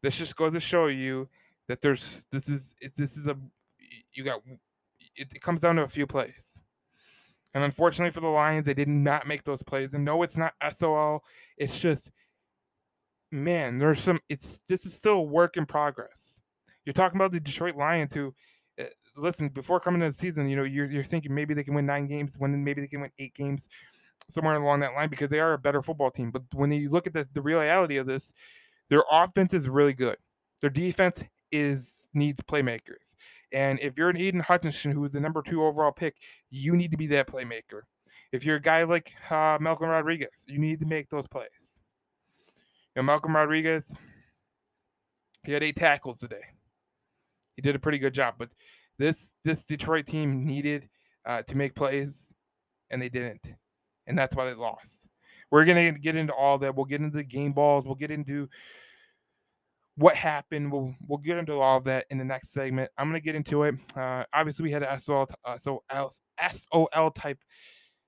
This 0.04 0.18
just 0.18 0.36
goes 0.36 0.54
to 0.54 0.60
show 0.60 0.88
you 0.88 1.30
that 1.68 1.80
there's 1.82 2.26
this 2.32 2.50
is 2.50 2.76
this 2.82 3.16
is 3.16 3.28
a 3.28 3.38
you 4.14 4.24
got 4.24 4.42
it, 5.16 5.32
it 5.34 5.42
comes 5.42 5.62
down 5.62 5.78
to 5.78 5.84
a 5.84 5.88
few 5.88 6.06
plays. 6.06 6.62
And 7.54 7.64
unfortunately 7.64 8.12
for 8.12 8.22
the 8.22 8.28
Lions, 8.28 8.66
they 8.66 8.74
did 8.74 8.88
not 8.88 9.28
make 9.28 9.44
those 9.44 9.64
plays. 9.64 9.94
And 9.94 10.06
no, 10.06 10.24
it's 10.24 10.38
not 10.38 10.54
SOL. 10.72 11.24
It's 11.58 11.80
just 11.80 12.12
man, 13.32 13.78
there's 13.78 14.00
some 14.00 14.20
it's 14.30 14.60
this 14.68 14.86
is 14.86 14.94
still 14.94 15.14
a 15.14 15.22
work 15.22 15.58
in 15.58 15.66
progress. 15.66 16.40
You're 16.86 16.94
talking 16.94 17.18
about 17.18 17.32
the 17.32 17.40
Detroit 17.40 17.76
Lions 17.76 18.14
who 18.14 18.34
eh, 18.78 18.86
listen, 19.16 19.50
before 19.50 19.80
coming 19.80 20.02
to 20.02 20.08
the 20.08 20.14
season, 20.14 20.50
you 20.50 20.56
know, 20.56 20.64
you're, 20.64 20.90
you're 20.90 21.04
thinking 21.04 21.34
maybe 21.34 21.54
they 21.54 21.64
can 21.64 21.74
win 21.74 21.86
nine 21.86 22.08
games, 22.08 22.36
when 22.38 22.64
maybe 22.64 22.82
they 22.82 22.88
can 22.88 23.02
win 23.02 23.12
eight 23.20 23.34
games, 23.34 23.68
somewhere 24.30 24.56
along 24.56 24.80
that 24.82 24.94
line, 24.94 25.10
because 25.10 25.30
they 25.30 25.40
are 25.40 25.54
a 25.54 25.58
better 25.58 25.82
football 25.82 26.12
team. 26.12 26.32
But 26.32 26.44
when 26.54 26.72
you 26.72 26.90
look 26.90 27.08
at 27.08 27.14
the, 27.14 27.28
the 27.34 27.42
reality 27.42 27.98
of 27.98 28.08
this, 28.08 28.34
their 28.90 29.04
offense 29.12 29.54
is 29.54 29.70
really 29.70 29.94
good. 29.94 30.18
Their 30.62 30.70
defense 30.70 31.24
is 31.52 32.08
needs 32.14 32.42
playmakers. 32.42 33.16
And 33.52 33.80
if 33.80 33.98
you're 33.98 34.10
an 34.10 34.18
Aidan 34.18 34.42
Hutchinson, 34.42 34.92
who 34.92 35.04
is 35.04 35.14
the 35.14 35.20
number 35.20 35.42
two 35.42 35.64
overall 35.64 35.92
pick, 35.92 36.16
you 36.50 36.76
need 36.76 36.92
to 36.92 36.98
be 36.98 37.08
that 37.08 37.28
playmaker. 37.28 37.82
If 38.32 38.46
you're 38.46 38.58
a 38.58 38.62
guy 38.62 38.84
like 38.84 39.12
uh, 39.30 39.58
Malcolm 39.60 39.90
Rodriguez, 39.90 40.46
you 40.48 40.58
need 40.58 40.80
to 40.80 40.86
make 40.86 41.10
those 41.10 41.28
plays. 41.28 41.82
You 42.96 43.02
know, 43.02 43.04
Malcolm 43.04 43.36
Rodriguez, 43.36 43.94
he 45.44 45.52
had 45.52 45.64
eight 45.64 45.76
tackles 45.76 46.20
today. 46.20 46.44
He 47.56 47.62
did 47.62 47.76
a 47.76 47.80
pretty 47.80 47.98
good 47.98 48.14
job, 48.14 48.36
but 48.38 48.50
this 48.98 49.36
this 49.44 49.66
Detroit 49.66 50.06
team 50.08 50.46
needed 50.46 50.88
uh, 51.26 51.42
to 51.44 51.58
make 51.58 51.76
plays, 51.76 52.34
and 52.90 53.02
they 53.02 53.10
didn't, 53.10 53.54
and 54.08 54.18
that's 54.18 54.36
why 54.36 54.46
they 54.46 54.54
lost. 54.54 55.08
We're 55.50 55.66
gonna 55.66 55.92
get 55.92 56.16
into 56.16 56.34
all 56.34 56.58
that. 56.60 56.76
We'll 56.76 56.86
get 56.86 57.02
into 57.02 57.18
the 57.18 57.24
game 57.24 57.52
balls. 57.52 57.86
We'll 57.86 57.96
get 57.96 58.12
into 58.12 58.48
what 59.96 60.16
happened. 60.16 60.72
We'll 60.72 60.96
we'll 61.08 61.20
get 61.20 61.38
into 61.38 61.60
all 61.60 61.78
of 61.78 61.84
that 61.86 62.06
in 62.10 62.18
the 62.18 62.26
next 62.26 62.52
segment. 62.52 62.92
I'm 62.98 63.10
gonna 63.10 63.20
get 63.20 63.36
into 63.36 63.64
it. 63.64 63.76
Uh, 63.96 64.24
obviously, 64.34 64.64
we 64.64 64.72
had 64.72 64.84
a 64.84 65.00
SOL 65.00 65.28
uh, 65.46 65.58
so 65.58 65.84
SOL 66.52 67.12
type 67.12 67.40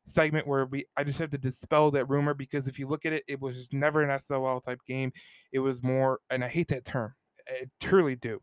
segment 0.05 0.47
where 0.47 0.65
we 0.65 0.85
I 0.97 1.03
just 1.03 1.19
have 1.19 1.29
to 1.31 1.37
dispel 1.37 1.91
that 1.91 2.09
rumor 2.09 2.33
because 2.33 2.67
if 2.67 2.79
you 2.79 2.87
look 2.87 3.05
at 3.05 3.13
it, 3.13 3.23
it 3.27 3.41
was 3.41 3.55
just 3.55 3.73
never 3.73 4.01
an 4.01 4.19
SOL 4.19 4.61
type 4.61 4.79
game. 4.87 5.11
It 5.51 5.59
was 5.59 5.83
more, 5.83 6.19
and 6.29 6.43
I 6.43 6.47
hate 6.47 6.69
that 6.69 6.85
term. 6.85 7.13
I 7.47 7.65
truly 7.79 8.15
do. 8.15 8.41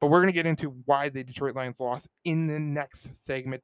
But 0.00 0.08
we're 0.08 0.20
gonna 0.20 0.32
get 0.32 0.46
into 0.46 0.70
why 0.84 1.08
the 1.08 1.24
Detroit 1.24 1.56
Lions 1.56 1.80
lost 1.80 2.08
in 2.24 2.46
the 2.46 2.58
next 2.58 3.24
segment. 3.24 3.62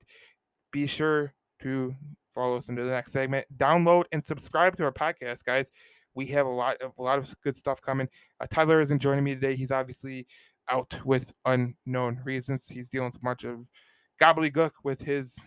Be 0.72 0.86
sure 0.86 1.34
to 1.60 1.94
follow 2.34 2.56
us 2.56 2.68
into 2.68 2.82
the 2.82 2.90
next 2.90 3.12
segment. 3.12 3.46
Download 3.56 4.04
and 4.10 4.24
subscribe 4.24 4.76
to 4.76 4.84
our 4.84 4.92
podcast, 4.92 5.44
guys. 5.44 5.70
We 6.14 6.26
have 6.28 6.46
a 6.46 6.50
lot 6.50 6.80
of 6.82 6.92
a 6.98 7.02
lot 7.02 7.18
of 7.18 7.34
good 7.42 7.56
stuff 7.56 7.80
coming. 7.80 8.08
Uh, 8.40 8.46
Tyler 8.50 8.80
isn't 8.80 9.00
joining 9.00 9.24
me 9.24 9.34
today. 9.34 9.56
He's 9.56 9.70
obviously 9.70 10.26
out 10.68 11.04
with 11.04 11.32
unknown 11.44 12.20
reasons. 12.24 12.68
He's 12.68 12.90
dealing 12.90 13.06
with 13.08 13.16
a 13.16 13.20
bunch 13.20 13.44
of 13.44 13.68
gobbledygook 14.20 14.72
with 14.84 15.02
his 15.02 15.38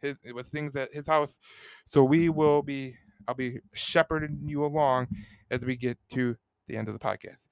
his 0.00 0.16
with 0.34 0.48
things 0.48 0.76
at 0.76 0.92
his 0.92 1.06
house. 1.06 1.38
So 1.86 2.04
we 2.04 2.28
will 2.28 2.62
be 2.62 2.96
I'll 3.28 3.34
be 3.34 3.60
shepherding 3.74 4.40
you 4.44 4.64
along 4.64 5.08
as 5.50 5.64
we 5.64 5.76
get 5.76 5.98
to 6.12 6.36
the 6.68 6.76
end 6.76 6.88
of 6.88 6.94
the 6.94 7.00
podcast. 7.00 7.48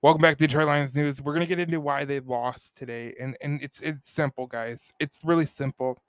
Welcome 0.00 0.22
back 0.22 0.38
to 0.38 0.46
Detroit 0.46 0.68
Lions 0.68 0.94
News. 0.94 1.20
We're 1.20 1.32
gonna 1.32 1.46
get 1.46 1.58
into 1.58 1.80
why 1.80 2.04
they 2.04 2.20
lost 2.20 2.76
today, 2.76 3.14
and 3.20 3.36
and 3.40 3.60
it's 3.62 3.80
it's 3.80 4.08
simple, 4.08 4.46
guys. 4.46 4.92
It's 5.00 5.22
really 5.24 5.44
simple. 5.44 6.00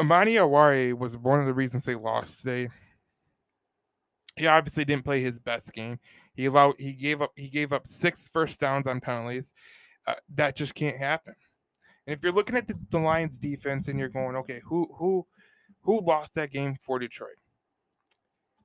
Amani 0.00 0.34
Oruwariye 0.34 0.98
was 0.98 1.16
one 1.16 1.40
of 1.40 1.46
the 1.46 1.54
reasons 1.54 1.84
they 1.84 1.94
lost 1.94 2.40
today. 2.40 2.68
He 4.36 4.46
obviously 4.46 4.84
didn't 4.84 5.04
play 5.04 5.22
his 5.22 5.38
best 5.38 5.72
game. 5.72 6.00
He 6.34 6.46
allowed 6.46 6.74
he 6.78 6.92
gave 6.92 7.22
up 7.22 7.30
he 7.36 7.48
gave 7.48 7.72
up 7.72 7.86
six 7.86 8.28
first 8.28 8.58
downs 8.58 8.86
on 8.86 9.00
penalties. 9.00 9.54
Uh, 10.06 10.14
that 10.34 10.56
just 10.56 10.74
can't 10.74 10.98
happen. 10.98 11.34
And 12.06 12.16
if 12.16 12.22
you're 12.22 12.32
looking 12.32 12.56
at 12.56 12.66
the, 12.66 12.74
the 12.90 12.98
Lions 12.98 13.38
defense 13.38 13.88
and 13.88 13.98
you're 13.98 14.08
going, 14.08 14.34
okay, 14.36 14.60
who 14.64 14.88
who 14.98 15.26
who 15.82 16.04
lost 16.04 16.34
that 16.34 16.50
game 16.50 16.76
for 16.80 16.98
Detroit? 16.98 17.36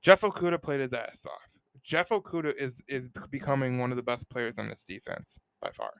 Jeff 0.02 0.22
Okudah 0.22 0.60
played 0.60 0.80
his 0.80 0.92
ass 0.92 1.24
off. 1.26 1.60
Jeff 1.84 2.08
Okudah 2.08 2.54
is 2.58 2.82
is 2.88 3.08
becoming 3.30 3.78
one 3.78 3.92
of 3.92 3.96
the 3.96 4.02
best 4.02 4.28
players 4.28 4.58
on 4.58 4.68
this 4.68 4.84
defense 4.84 5.38
by 5.62 5.70
far. 5.70 5.92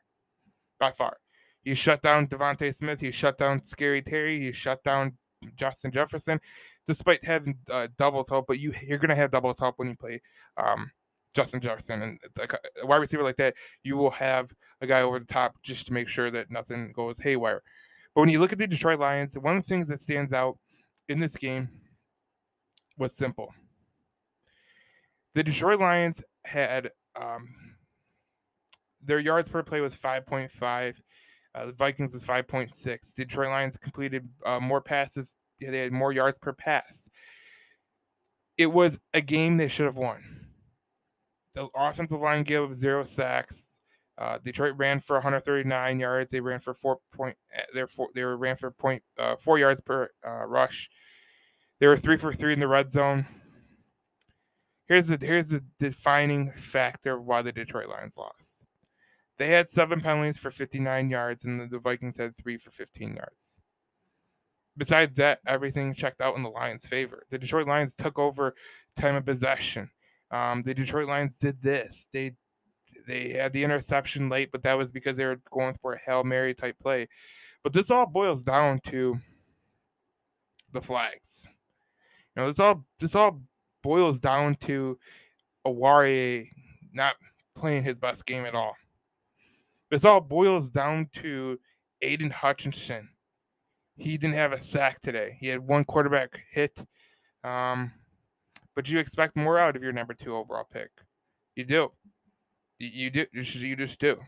By 0.80 0.90
far. 0.90 1.18
He 1.62 1.74
shut 1.74 2.02
down 2.02 2.26
DeVonta 2.26 2.74
Smith. 2.74 3.00
He 3.00 3.10
shut 3.10 3.38
down 3.38 3.64
Scary 3.64 4.02
Terry. 4.02 4.40
He 4.40 4.52
shut 4.52 4.82
down 4.82 5.16
Justin 5.56 5.92
Jefferson, 5.92 6.40
despite 6.86 7.24
having 7.24 7.58
uh, 7.70 7.88
doubles 7.98 8.28
help. 8.28 8.46
But 8.46 8.58
you 8.58 8.74
you're 8.82 8.98
gonna 8.98 9.16
have 9.16 9.30
doubles 9.30 9.58
help 9.58 9.78
when 9.78 9.88
you 9.88 9.96
play 9.96 10.20
um, 10.56 10.90
Justin 11.34 11.60
Jefferson 11.60 12.02
and 12.02 12.18
like 12.38 12.52
a 12.82 12.86
wide 12.86 12.96
receiver 12.96 13.22
like 13.22 13.36
that. 13.36 13.54
You 13.84 13.96
will 13.96 14.10
have 14.10 14.52
a 14.80 14.86
guy 14.86 15.02
over 15.02 15.18
the 15.18 15.26
top 15.26 15.54
just 15.62 15.86
to 15.86 15.92
make 15.92 16.08
sure 16.08 16.30
that 16.30 16.50
nothing 16.50 16.92
goes 16.92 17.18
haywire. 17.18 17.62
But 18.14 18.22
when 18.22 18.30
you 18.30 18.40
look 18.40 18.52
at 18.52 18.58
the 18.58 18.66
Detroit 18.66 18.98
Lions, 18.98 19.36
one 19.38 19.56
of 19.56 19.62
the 19.62 19.68
things 19.68 19.88
that 19.88 20.00
stands 20.00 20.32
out 20.32 20.58
in 21.08 21.20
this 21.20 21.36
game 21.36 21.68
was 22.98 23.14
simple. 23.14 23.54
The 25.34 25.44
Detroit 25.44 25.78
Lions 25.80 26.22
had 26.44 26.90
um, 27.14 27.48
their 29.02 29.20
yards 29.20 29.48
per 29.48 29.62
play 29.62 29.80
was 29.80 29.94
5.5. 29.94 30.96
Uh, 31.54 31.66
the 31.66 31.72
Vikings 31.72 32.12
was 32.12 32.24
5.6. 32.24 33.14
Detroit 33.14 33.48
Lions 33.48 33.76
completed 33.76 34.28
uh, 34.46 34.60
more 34.60 34.80
passes. 34.80 35.34
They 35.60 35.78
had 35.78 35.92
more 35.92 36.12
yards 36.12 36.38
per 36.38 36.52
pass. 36.52 37.10
It 38.56 38.66
was 38.66 38.98
a 39.12 39.20
game 39.20 39.56
they 39.56 39.68
should 39.68 39.86
have 39.86 39.96
won. 39.96 40.46
The 41.54 41.68
offensive 41.74 42.20
line 42.20 42.44
gave 42.44 42.62
up 42.62 42.74
zero 42.74 43.04
sacks. 43.04 43.80
Uh, 44.16 44.38
Detroit 44.44 44.74
ran 44.76 45.00
for 45.00 45.16
139 45.16 45.98
yards. 45.98 46.30
They 46.30 46.40
ran 46.40 46.60
for 46.60 46.74
four 46.74 46.98
point. 47.12 47.36
Eh, 47.54 47.62
they 47.74 47.86
four, 47.86 48.08
they 48.14 48.22
were 48.22 48.36
ran 48.36 48.56
for 48.56 48.70
point 48.70 49.02
uh, 49.18 49.36
four 49.36 49.58
yards 49.58 49.80
per 49.80 50.10
uh, 50.26 50.44
rush. 50.44 50.90
They 51.80 51.86
were 51.86 51.96
three 51.96 52.18
for 52.18 52.32
three 52.32 52.52
in 52.52 52.60
the 52.60 52.68
red 52.68 52.86
zone. 52.86 53.26
Here's 54.86 55.08
the 55.08 55.18
here's 55.20 55.48
the 55.48 55.64
defining 55.78 56.52
factor 56.52 57.16
of 57.16 57.24
why 57.24 57.42
the 57.42 57.52
Detroit 57.52 57.88
Lions 57.88 58.16
lost. 58.18 58.66
They 59.40 59.48
had 59.48 59.70
seven 59.70 60.02
penalties 60.02 60.36
for 60.36 60.50
59 60.50 61.08
yards, 61.08 61.46
and 61.46 61.70
the, 61.70 61.78
Vikings 61.78 62.18
had 62.18 62.36
three 62.36 62.58
for 62.58 62.70
15 62.70 63.16
yards. 63.16 63.58
Besides 64.76 65.16
that, 65.16 65.38
everything 65.46 65.94
checked 65.94 66.20
out 66.20 66.36
in 66.36 66.42
the 66.42 66.50
Lions' 66.50 66.86
favor. 66.86 67.24
The 67.30 67.38
Detroit 67.38 67.66
Lions 67.66 67.94
took 67.94 68.18
over 68.18 68.54
time 68.98 69.16
of 69.16 69.24
possession. 69.24 69.88
Um, 70.30 70.62
the 70.62 70.74
Detroit 70.74 71.08
Lions 71.08 71.38
did 71.38 71.62
this. 71.62 72.06
They 72.12 72.32
they 73.06 73.30
had 73.30 73.54
the 73.54 73.64
interception 73.64 74.28
late, 74.28 74.52
but 74.52 74.62
that 74.64 74.76
was 74.76 74.90
because 74.90 75.16
they 75.16 75.24
were 75.24 75.40
going 75.50 75.74
for 75.80 75.94
a 75.94 75.98
hail 75.98 76.22
mary 76.22 76.52
type 76.52 76.76
play. 76.78 77.08
But 77.64 77.72
this 77.72 77.90
all 77.90 78.04
boils 78.04 78.42
down 78.42 78.80
to 78.88 79.20
the 80.70 80.82
flags. 80.82 81.46
You 82.36 82.42
know, 82.42 82.48
this 82.48 82.60
all 82.60 82.84
this 82.98 83.14
all 83.14 83.40
boils 83.82 84.20
down 84.20 84.56
to 84.66 84.98
Oruwariye 85.66 86.48
not 86.92 87.14
playing 87.56 87.84
his 87.84 87.98
best 87.98 88.26
game 88.26 88.44
at 88.44 88.54
all. 88.54 88.74
This 89.90 90.04
all 90.04 90.20
boils 90.20 90.70
down 90.70 91.08
to 91.16 91.58
Aidan 92.00 92.30
Hutchinson. 92.30 93.10
He 93.96 94.16
didn't 94.16 94.36
have 94.36 94.52
a 94.52 94.58
sack 94.58 95.00
today. 95.00 95.36
He 95.40 95.48
had 95.48 95.60
one 95.60 95.84
quarterback 95.84 96.40
hit. 96.50 96.78
Um, 97.44 97.92
but 98.74 98.88
you 98.88 98.98
expect 98.98 99.36
more 99.36 99.58
out 99.58 99.76
of 99.76 99.82
your 99.82 99.92
number 99.92 100.14
two 100.14 100.36
overall 100.36 100.66
pick. 100.70 100.90
You 101.56 101.64
do. 101.64 101.92
You 102.78 103.10
do. 103.10 103.26
You 103.32 103.76
just 103.76 103.98
do. 103.98 104.18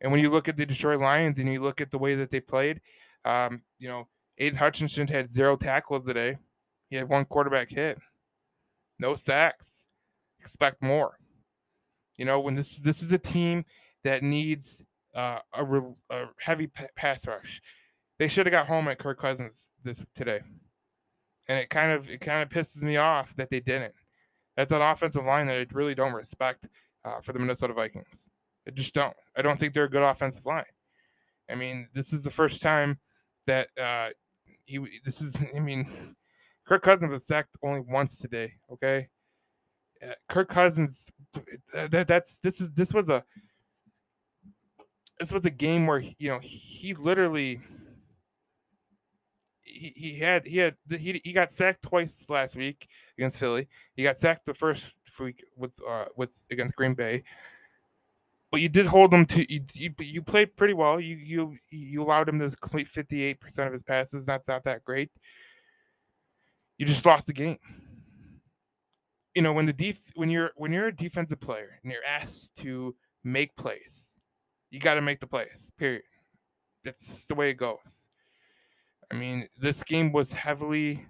And 0.00 0.10
when 0.10 0.20
you 0.20 0.30
look 0.30 0.48
at 0.48 0.56
the 0.56 0.66
Detroit 0.66 1.00
Lions 1.00 1.38
and 1.38 1.52
you 1.52 1.62
look 1.62 1.80
at 1.80 1.90
the 1.90 1.98
way 1.98 2.14
that 2.16 2.30
they 2.30 2.40
played, 2.40 2.80
um, 3.24 3.62
you 3.78 3.88
know, 3.88 4.08
Aidan 4.38 4.58
Hutchinson 4.58 5.08
had 5.08 5.30
zero 5.30 5.56
tackles 5.56 6.06
today. 6.06 6.38
He 6.90 6.96
had 6.96 7.08
one 7.08 7.24
quarterback 7.24 7.70
hit. 7.70 7.98
No 8.98 9.16
sacks. 9.16 9.86
Expect 10.40 10.82
more. 10.82 11.18
You 12.16 12.24
know, 12.24 12.40
when 12.40 12.54
this 12.54 12.78
this 12.78 13.02
is 13.02 13.12
a 13.12 13.18
team 13.18 13.64
that 14.06 14.22
needs 14.22 14.84
uh, 15.16 15.38
a, 15.52 15.64
a, 16.10 16.26
heavy 16.38 16.68
p- 16.68 16.84
pass 16.94 17.26
rush. 17.26 17.60
They 18.20 18.28
should 18.28 18.46
have 18.46 18.52
got 18.52 18.68
home 18.68 18.86
at 18.86 18.98
Kirk 18.98 19.18
Cousins 19.18 19.74
this 19.82 20.04
today, 20.14 20.40
and 21.48 21.58
it 21.58 21.70
kind 21.70 21.90
of 21.90 22.08
it 22.08 22.20
kind 22.20 22.40
of 22.40 22.48
pisses 22.48 22.82
me 22.82 22.96
off 22.96 23.34
that 23.34 23.50
they 23.50 23.58
didn't. 23.58 23.94
That's 24.56 24.70
an 24.70 24.80
offensive 24.80 25.24
line 25.24 25.48
that 25.48 25.58
I 25.58 25.66
really 25.72 25.94
don't 25.96 26.12
respect 26.12 26.68
uh, 27.04 27.20
for 27.20 27.32
the 27.32 27.40
Minnesota 27.40 27.74
Vikings. 27.74 28.30
I 28.66 28.70
just 28.70 28.94
don't. 28.94 29.14
I 29.36 29.42
don't 29.42 29.58
think 29.58 29.74
they're 29.74 29.84
a 29.84 29.90
good 29.90 30.02
offensive 30.02 30.46
line. 30.46 30.64
I 31.50 31.56
mean, 31.56 31.88
this 31.92 32.12
is 32.12 32.22
the 32.22 32.30
first 32.30 32.62
time 32.62 33.00
that 33.48 33.68
uh, 33.80 34.10
he. 34.64 34.78
This 35.04 35.20
is. 35.20 35.44
I 35.56 35.58
mean, 35.58 36.14
Kirk 36.64 36.82
Cousins 36.82 37.10
was 37.10 37.26
sacked 37.26 37.56
only 37.62 37.80
once 37.80 38.20
today. 38.20 38.52
Okay, 38.72 39.08
uh, 40.00 40.14
Kirk 40.28 40.48
Cousins. 40.48 41.10
That, 41.74 42.06
that's 42.06 42.38
this 42.38 42.60
is 42.60 42.70
this 42.70 42.94
was 42.94 43.10
a 43.10 43.24
this 45.18 45.32
was 45.32 45.44
a 45.44 45.50
game 45.50 45.86
where 45.86 46.00
you 46.00 46.28
know 46.28 46.40
he 46.42 46.94
literally 46.94 47.60
he, 49.62 49.92
he 49.94 50.20
had 50.20 50.46
he 50.46 50.58
had 50.58 50.76
he, 50.88 51.20
he 51.24 51.32
got 51.32 51.50
sacked 51.50 51.82
twice 51.82 52.26
last 52.28 52.56
week 52.56 52.88
against 53.18 53.38
Philly. 53.38 53.68
He 53.94 54.02
got 54.02 54.16
sacked 54.16 54.46
the 54.46 54.54
first 54.54 54.92
week 55.20 55.44
with 55.56 55.72
uh 55.88 56.06
with 56.16 56.30
against 56.50 56.74
Green 56.74 56.94
Bay. 56.94 57.22
But 58.50 58.60
you 58.60 58.68
did 58.68 58.86
hold 58.86 59.12
him 59.12 59.26
to 59.26 59.52
you, 59.52 59.64
you, 59.74 59.90
you 59.98 60.22
played 60.22 60.56
pretty 60.56 60.74
well. 60.74 61.00
You 61.00 61.16
you 61.16 61.56
you 61.70 62.02
allowed 62.02 62.28
him 62.28 62.38
to 62.38 62.50
complete 62.56 62.88
58% 62.88 63.66
of 63.66 63.72
his 63.72 63.82
passes. 63.82 64.24
That's 64.26 64.48
not 64.48 64.64
that 64.64 64.84
great. 64.84 65.10
You 66.78 66.86
just 66.86 67.04
lost 67.04 67.26
the 67.26 67.32
game. 67.32 67.58
You 69.34 69.42
know, 69.42 69.52
when 69.52 69.66
the 69.66 69.72
def 69.72 69.98
when 70.14 70.30
you're 70.30 70.52
when 70.56 70.72
you're 70.72 70.86
a 70.86 70.96
defensive 70.96 71.40
player 71.40 71.78
and 71.82 71.92
you're 71.92 72.04
asked 72.04 72.56
to 72.58 72.94
make 73.24 73.54
plays, 73.56 74.15
you 74.70 74.80
got 74.80 74.94
to 74.94 75.02
make 75.02 75.20
the 75.20 75.26
plays. 75.26 75.72
Period. 75.78 76.02
That's 76.84 77.26
the 77.26 77.34
way 77.34 77.50
it 77.50 77.54
goes. 77.54 78.08
I 79.10 79.14
mean, 79.14 79.48
this 79.58 79.82
game 79.84 80.12
was 80.12 80.32
heavily, 80.32 81.06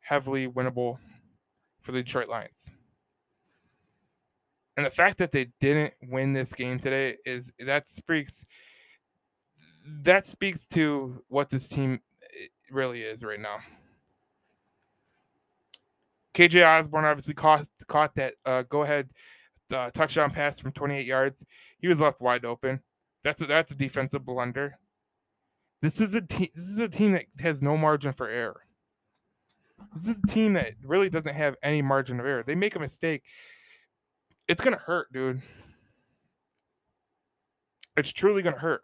heavily 0.00 0.48
winnable 0.48 0.98
for 1.80 1.92
the 1.92 2.02
Detroit 2.02 2.28
Lions. 2.28 2.70
And 4.76 4.86
the 4.86 4.90
fact 4.90 5.18
that 5.18 5.32
they 5.32 5.48
didn't 5.60 5.94
win 6.02 6.32
this 6.32 6.52
game 6.52 6.78
today 6.78 7.16
is 7.26 7.52
that 7.58 7.88
speaks 7.88 8.46
that 10.02 10.24
speaks 10.24 10.66
to 10.68 11.22
what 11.28 11.50
this 11.50 11.68
team 11.68 12.00
eh, 12.22 12.46
really 12.70 13.02
is 13.02 13.22
right 13.22 13.40
now. 13.40 13.58
KJ 16.34 16.66
Osborn 16.66 17.04
obviously 17.04 17.34
caught 17.34 17.66
caught 17.86 18.14
that 18.14 18.34
uh, 18.46 18.62
go 18.62 18.82
ahead 18.82 19.10
uh, 19.72 19.90
touchdown 19.90 20.30
pass 20.30 20.60
from 20.60 20.72
28 20.72 21.06
yards. 21.06 21.44
He 21.78 21.88
was 21.88 22.00
left 22.00 22.20
wide 22.20 22.44
open. 22.44 22.80
That's 23.24 23.40
a, 23.40 23.46
that's 23.46 23.72
a 23.72 23.76
defensive 23.76 24.24
blunder. 24.24 24.78
This 25.80 26.00
is 26.00 26.14
a 26.14 26.20
team. 26.20 26.48
This 26.54 26.68
is 26.68 26.78
a 26.78 26.88
team 26.88 27.12
that 27.12 27.24
has 27.40 27.62
no 27.62 27.76
margin 27.76 28.12
for 28.12 28.28
error. 28.28 28.62
This 29.94 30.08
is 30.08 30.20
a 30.24 30.32
team 30.32 30.52
that 30.54 30.74
really 30.84 31.10
doesn't 31.10 31.34
have 31.34 31.56
any 31.62 31.82
margin 31.82 32.20
of 32.20 32.26
error. 32.26 32.44
They 32.46 32.54
make 32.54 32.76
a 32.76 32.78
mistake, 32.78 33.22
it's 34.48 34.60
gonna 34.60 34.76
hurt, 34.76 35.12
dude. 35.12 35.42
It's 37.96 38.12
truly 38.12 38.42
gonna 38.42 38.58
hurt. 38.58 38.82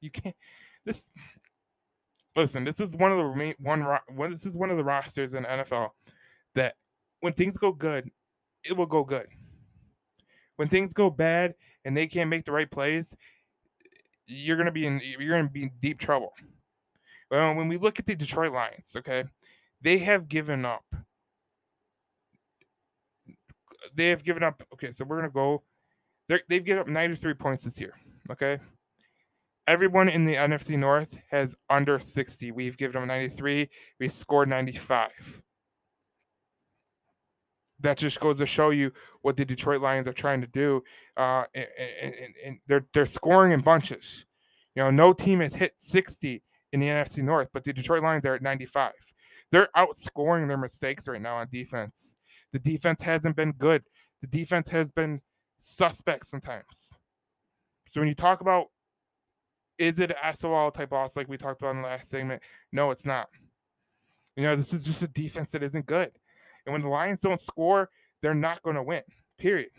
You 0.00 0.10
can't. 0.10 0.36
This. 0.84 1.10
Listen, 2.36 2.64
this 2.64 2.80
is 2.80 2.94
one 2.94 3.12
of 3.12 3.18
the 3.18 3.54
one. 3.58 3.86
One. 4.14 4.30
This 4.30 4.46
is 4.46 4.56
one 4.56 4.70
of 4.70 4.76
the 4.76 4.84
rosters 4.84 5.34
in 5.34 5.44
NFL 5.44 5.88
that 6.54 6.74
when 7.20 7.32
things 7.32 7.56
go 7.56 7.72
good, 7.72 8.10
it 8.62 8.76
will 8.76 8.86
go 8.86 9.04
good. 9.04 9.26
When 10.56 10.68
things 10.68 10.92
go 10.92 11.10
bad 11.10 11.54
and 11.84 11.96
they 11.96 12.06
can't 12.06 12.30
make 12.30 12.44
the 12.44 12.52
right 12.52 12.70
plays, 12.70 13.14
you're 14.26 14.56
gonna 14.56 14.72
be 14.72 14.86
in. 14.86 15.00
You're 15.18 15.36
gonna 15.36 15.48
be 15.48 15.64
in 15.64 15.70
deep 15.80 15.98
trouble. 15.98 16.32
Well, 17.30 17.54
when 17.54 17.68
we 17.68 17.76
look 17.76 17.98
at 17.98 18.06
the 18.06 18.14
Detroit 18.14 18.52
Lions, 18.52 18.92
okay, 18.96 19.24
they 19.80 19.98
have 19.98 20.28
given 20.28 20.64
up. 20.64 20.84
They 23.94 24.08
have 24.08 24.24
given 24.24 24.42
up. 24.42 24.62
Okay, 24.74 24.92
so 24.92 25.04
we're 25.04 25.20
gonna 25.20 25.30
go. 25.30 25.62
They've 26.28 26.64
given 26.64 26.78
up 26.78 26.88
93 26.88 27.34
points 27.34 27.64
this 27.64 27.80
year. 27.80 27.94
Okay, 28.30 28.58
everyone 29.66 30.08
in 30.08 30.24
the 30.24 30.34
NFC 30.34 30.78
North 30.78 31.18
has 31.30 31.54
under 31.70 31.98
60. 31.98 32.52
We've 32.52 32.76
given 32.76 33.00
them 33.00 33.08
93. 33.08 33.68
We 34.00 34.08
scored 34.08 34.48
95. 34.48 35.42
That 37.80 37.98
just 37.98 38.20
goes 38.20 38.38
to 38.38 38.46
show 38.46 38.70
you 38.70 38.92
what 39.22 39.36
the 39.36 39.44
Detroit 39.44 39.82
Lions 39.82 40.08
are 40.08 40.12
trying 40.12 40.40
to 40.40 40.46
do. 40.46 40.82
Uh, 41.16 41.44
and, 41.54 41.66
and, 42.00 42.14
and 42.44 42.58
they're 42.66 42.86
they're 42.94 43.06
scoring 43.06 43.52
in 43.52 43.60
bunches. 43.60 44.24
You 44.74 44.84
know, 44.84 44.90
no 44.90 45.12
team 45.12 45.40
has 45.40 45.54
hit 45.54 45.72
60 45.76 46.42
in 46.72 46.80
the 46.80 46.86
NFC 46.86 47.22
North, 47.22 47.48
but 47.52 47.64
the 47.64 47.72
Detroit 47.72 48.02
Lions 48.02 48.24
are 48.26 48.34
at 48.34 48.42
95. 48.42 48.92
They're 49.50 49.68
outscoring 49.76 50.48
their 50.48 50.58
mistakes 50.58 51.06
right 51.06 51.20
now 51.20 51.36
on 51.36 51.48
defense. 51.50 52.16
The 52.52 52.58
defense 52.58 53.02
hasn't 53.02 53.36
been 53.36 53.52
good. 53.52 53.82
The 54.20 54.26
defense 54.26 54.68
has 54.68 54.90
been 54.90 55.20
suspect 55.60 56.26
sometimes. 56.26 56.94
So 57.86 58.00
when 58.00 58.08
you 58.08 58.14
talk 58.14 58.40
about 58.40 58.66
is 59.78 59.98
it 59.98 60.10
an 60.10 60.34
SOL 60.34 60.70
type 60.70 60.92
loss 60.92 61.16
like 61.16 61.28
we 61.28 61.36
talked 61.36 61.60
about 61.60 61.76
in 61.76 61.82
the 61.82 61.88
last 61.88 62.08
segment? 62.08 62.42
No, 62.72 62.90
it's 62.90 63.06
not. 63.06 63.28
You 64.36 64.44
know, 64.44 64.56
this 64.56 64.72
is 64.72 64.82
just 64.82 65.02
a 65.02 65.08
defense 65.08 65.50
that 65.52 65.62
isn't 65.62 65.86
good. 65.86 66.12
And 66.66 66.72
when 66.72 66.82
the 66.82 66.88
Lions 66.88 67.20
don't 67.20 67.40
score, 67.40 67.90
they're 68.22 68.34
not 68.34 68.62
going 68.62 68.76
to 68.76 68.82
win. 68.82 69.02
Period. 69.38 69.70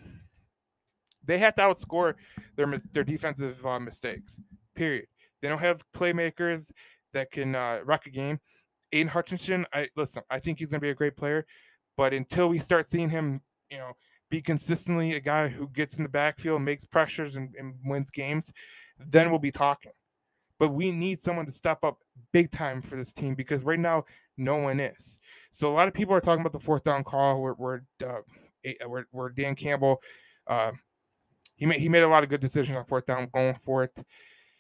They 1.24 1.38
have 1.40 1.56
to 1.56 1.62
outscore 1.62 2.16
their 2.56 2.74
their 2.94 3.04
defensive 3.04 3.66
uh, 3.66 3.80
mistakes. 3.80 4.40
Period. 4.76 5.08
They 5.42 5.50
don't 5.50 5.60
have 5.60 5.84
playmakers 5.94 6.72
that 7.14 7.32
can 7.32 7.56
uh, 7.56 7.80
wreck 7.84 8.06
a 8.06 8.10
game. 8.10 8.40
Aidan 8.94 9.10
Hutchinson, 9.10 9.66
I 9.74 9.90
listen. 9.98 10.24
I 10.30 10.40
think 10.40 10.60
he's 10.60 10.72
going 10.72 10.80
to 10.80 10.86
be 10.86 10.90
a 10.90 10.96
great 10.96 11.18
player, 11.18 11.46
but 11.98 12.14
until 12.14 12.48
we 12.48 12.60
start 12.60 12.88
seeing 12.88 13.10
him, 13.10 13.42
you 13.70 13.78
know, 13.78 13.92
be 14.30 14.42
consistently 14.42 15.16
a 15.16 15.20
guy 15.20 15.50
who 15.50 15.68
gets 15.68 15.98
in 15.98 16.04
the 16.04 16.10
backfield, 16.10 16.62
makes 16.62 16.86
pressures, 16.86 17.36
and, 17.36 17.54
and 17.58 17.76
wins 17.84 18.10
games, 18.10 18.52
then 18.98 19.30
we'll 19.30 19.40
be 19.40 19.52
talking. 19.52 19.92
But 20.60 20.70
we 20.70 20.92
need 20.92 21.20
someone 21.20 21.46
to 21.46 21.52
step 21.52 21.84
up 21.84 21.98
big 22.34 22.50
time 22.50 22.82
for 22.82 22.96
this 22.96 23.14
team 23.14 23.36
because 23.36 23.64
right 23.64 23.80
now 23.80 24.06
no 24.38 24.58
one 24.58 24.80
is. 24.80 25.20
So 25.52 25.72
a 25.72 25.76
lot 25.76 25.88
of 25.88 25.94
people 25.94 26.14
are 26.14 26.22
talking 26.22 26.42
about 26.42 26.54
the 26.54 26.60
fourth 26.60 26.84
down 26.84 27.04
call 27.04 27.42
where 27.42 27.54
where 27.54 27.84
uh, 28.06 28.22
where, 28.86 29.08
where, 29.12 29.30
Dan 29.30 29.56
Campbell 29.56 30.02
uh, 30.48 30.72
he 31.56 31.66
made 31.66 31.80
he 31.80 31.90
made 31.90 32.04
a 32.04 32.08
lot 32.08 32.24
of 32.24 32.30
good 32.30 32.42
decisions 32.42 32.78
on 32.78 32.86
fourth 32.86 33.06
down 33.06 33.30
going 33.34 33.56
for 33.64 33.84
it. 33.84 33.92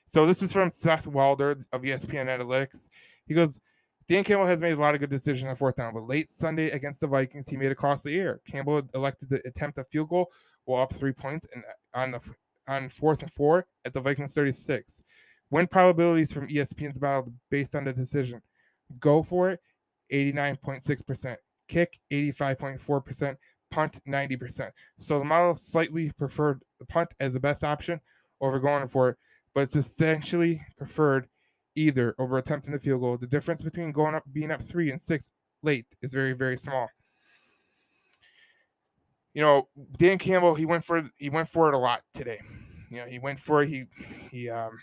So 0.05 0.25
this 0.25 0.41
is 0.41 0.53
from 0.53 0.69
Seth 0.69 1.05
Walder 1.05 1.57
of 1.71 1.81
ESPN 1.81 2.27
Analytics. 2.27 2.87
He 3.25 3.33
goes, 3.33 3.59
Dan 4.07 4.23
Campbell 4.23 4.47
has 4.47 4.61
made 4.61 4.71
a 4.71 4.79
lot 4.79 4.93
of 4.93 5.01
good 5.01 5.09
decisions 5.09 5.49
on 5.49 5.55
fourth 5.55 5.75
down, 5.75 5.93
but 5.93 6.07
late 6.07 6.29
Sunday 6.29 6.69
against 6.69 7.01
the 7.01 7.07
Vikings, 7.07 7.49
he 7.49 7.57
made 7.57 7.71
a 7.71 7.75
costly 7.75 8.15
error. 8.15 8.39
Campbell 8.49 8.81
elected 8.95 9.29
to 9.29 9.41
attempt 9.45 9.77
a 9.77 9.83
field 9.83 10.09
goal 10.09 10.27
while 10.63 10.83
up 10.83 10.93
three 10.93 11.11
points 11.11 11.45
and 11.53 11.63
on 11.93 12.11
the 12.11 12.19
on 12.67 12.89
fourth 12.89 13.21
and 13.21 13.31
four 13.31 13.65
at 13.85 13.93
the 13.93 13.99
Vikings 13.99 14.33
36. 14.33 15.03
Win 15.49 15.67
probabilities 15.67 16.33
from 16.33 16.47
ESPN's 16.47 16.97
battle 16.97 17.33
based 17.49 17.75
on 17.75 17.85
the 17.85 17.93
decision. 17.93 18.41
Go 18.99 19.23
for 19.23 19.49
it, 19.49 19.59
89.6%. 20.11 21.35
Kick, 21.67 21.99
85.4%. 22.11 23.35
Punt, 23.69 23.99
90%. 24.07 24.71
So 24.97 25.19
the 25.19 25.25
model 25.25 25.55
slightly 25.55 26.11
preferred 26.17 26.61
the 26.79 26.85
punt 26.85 27.09
as 27.19 27.33
the 27.33 27.39
best 27.39 27.63
option 27.63 27.99
over 28.39 28.59
going 28.59 28.87
for 28.87 29.09
it, 29.09 29.17
but 29.53 29.61
it's 29.61 29.75
essentially 29.75 30.61
preferred 30.77 31.27
either 31.75 32.15
over 32.17 32.37
attempting 32.37 32.73
the 32.73 32.79
field 32.79 33.01
goal. 33.01 33.17
The 33.17 33.27
difference 33.27 33.63
between 33.63 33.91
going 33.91 34.15
up, 34.15 34.23
being 34.31 34.51
up 34.51 34.61
three 34.61 34.89
and 34.89 35.01
six 35.01 35.29
late 35.61 35.85
is 36.01 36.13
very, 36.13 36.33
very 36.33 36.57
small. 36.57 36.89
You 39.33 39.41
know, 39.41 39.67
Dan 39.97 40.17
Campbell, 40.17 40.55
he 40.55 40.65
went 40.65 40.83
for 40.83 41.03
he 41.17 41.29
went 41.29 41.47
for 41.47 41.67
it 41.69 41.75
a 41.75 41.77
lot 41.77 42.01
today. 42.13 42.39
You 42.89 42.97
know, 42.97 43.05
he 43.05 43.19
went 43.19 43.39
for 43.39 43.61
it. 43.61 43.69
He 43.69 43.85
he 44.31 44.49
um 44.49 44.79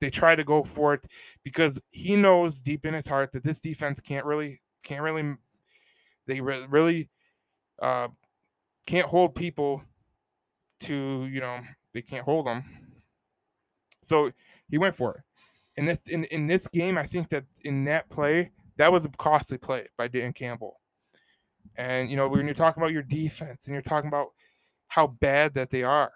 they 0.00 0.10
try 0.10 0.34
to 0.34 0.44
go 0.44 0.64
for 0.64 0.94
it 0.94 1.06
because 1.42 1.78
he 1.90 2.16
knows 2.16 2.60
deep 2.60 2.84
in 2.86 2.94
his 2.94 3.06
heart 3.06 3.32
that 3.32 3.44
this 3.44 3.60
defense 3.60 4.00
can't 4.00 4.26
really 4.26 4.60
can't 4.84 5.02
really 5.02 5.34
they 6.26 6.40
re- 6.40 6.66
really 6.68 7.08
uh 7.82 8.08
can't 8.86 9.06
hold 9.06 9.34
people 9.34 9.82
to 10.80 11.26
you 11.30 11.40
know 11.40 11.60
they 11.92 12.02
can't 12.02 12.24
hold 12.24 12.46
them 12.46 12.64
so 14.02 14.30
he 14.68 14.78
went 14.78 14.94
for 14.94 15.14
it 15.14 15.20
in 15.76 15.86
this 15.86 16.02
in, 16.06 16.24
in 16.24 16.46
this 16.46 16.68
game, 16.68 16.98
I 16.98 17.06
think 17.06 17.30
that 17.30 17.44
in 17.64 17.84
that 17.84 18.08
play, 18.10 18.50
that 18.76 18.92
was 18.92 19.06
a 19.06 19.08
costly 19.08 19.56
play 19.58 19.88
by 19.96 20.08
Dan 20.08 20.32
Campbell. 20.32 20.78
And 21.76 22.10
you 22.10 22.16
know, 22.16 22.28
when 22.28 22.44
you're 22.44 22.54
talking 22.54 22.82
about 22.82 22.92
your 22.92 23.02
defense 23.02 23.66
and 23.66 23.74
you're 23.74 23.82
talking 23.82 24.08
about 24.08 24.28
how 24.88 25.06
bad 25.06 25.54
that 25.54 25.70
they 25.70 25.82
are, 25.82 26.12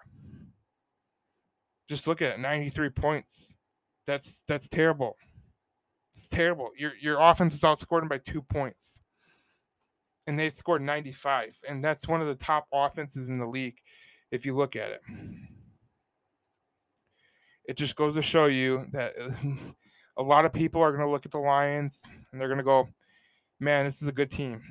just 1.89 2.05
look 2.05 2.21
at 2.21 2.33
it, 2.33 2.39
93 2.39 2.89
points. 2.89 3.54
That's 4.07 4.43
that's 4.47 4.69
terrible. 4.69 5.17
It's 6.13 6.27
terrible. 6.27 6.69
Your 6.77 6.93
your 7.01 7.19
offense 7.19 7.53
is 7.53 7.61
outscored 7.61 8.07
by 8.09 8.19
two 8.19 8.41
points. 8.41 8.99
And 10.27 10.39
they 10.39 10.49
scored 10.49 10.81
95. 10.81 11.59
And 11.67 11.83
that's 11.83 12.07
one 12.07 12.19
of 12.19 12.27
the 12.27 12.35
top 12.35 12.67
offenses 12.73 13.29
in 13.29 13.37
the 13.37 13.45
league 13.45 13.77
if 14.31 14.43
you 14.45 14.55
look 14.55 14.75
at 14.75 14.89
it 14.89 15.01
it 17.67 17.77
just 17.77 17.95
goes 17.95 18.15
to 18.15 18.21
show 18.21 18.45
you 18.45 18.85
that 18.91 19.13
a 20.17 20.23
lot 20.23 20.45
of 20.45 20.53
people 20.53 20.81
are 20.81 20.91
going 20.91 21.05
to 21.05 21.09
look 21.09 21.25
at 21.25 21.31
the 21.31 21.39
Lions 21.39 22.03
and 22.31 22.39
they're 22.39 22.47
going 22.47 22.59
to 22.59 22.63
go, 22.63 22.89
man, 23.59 23.85
this 23.85 24.01
is 24.01 24.07
a 24.07 24.11
good 24.11 24.31
team. 24.31 24.61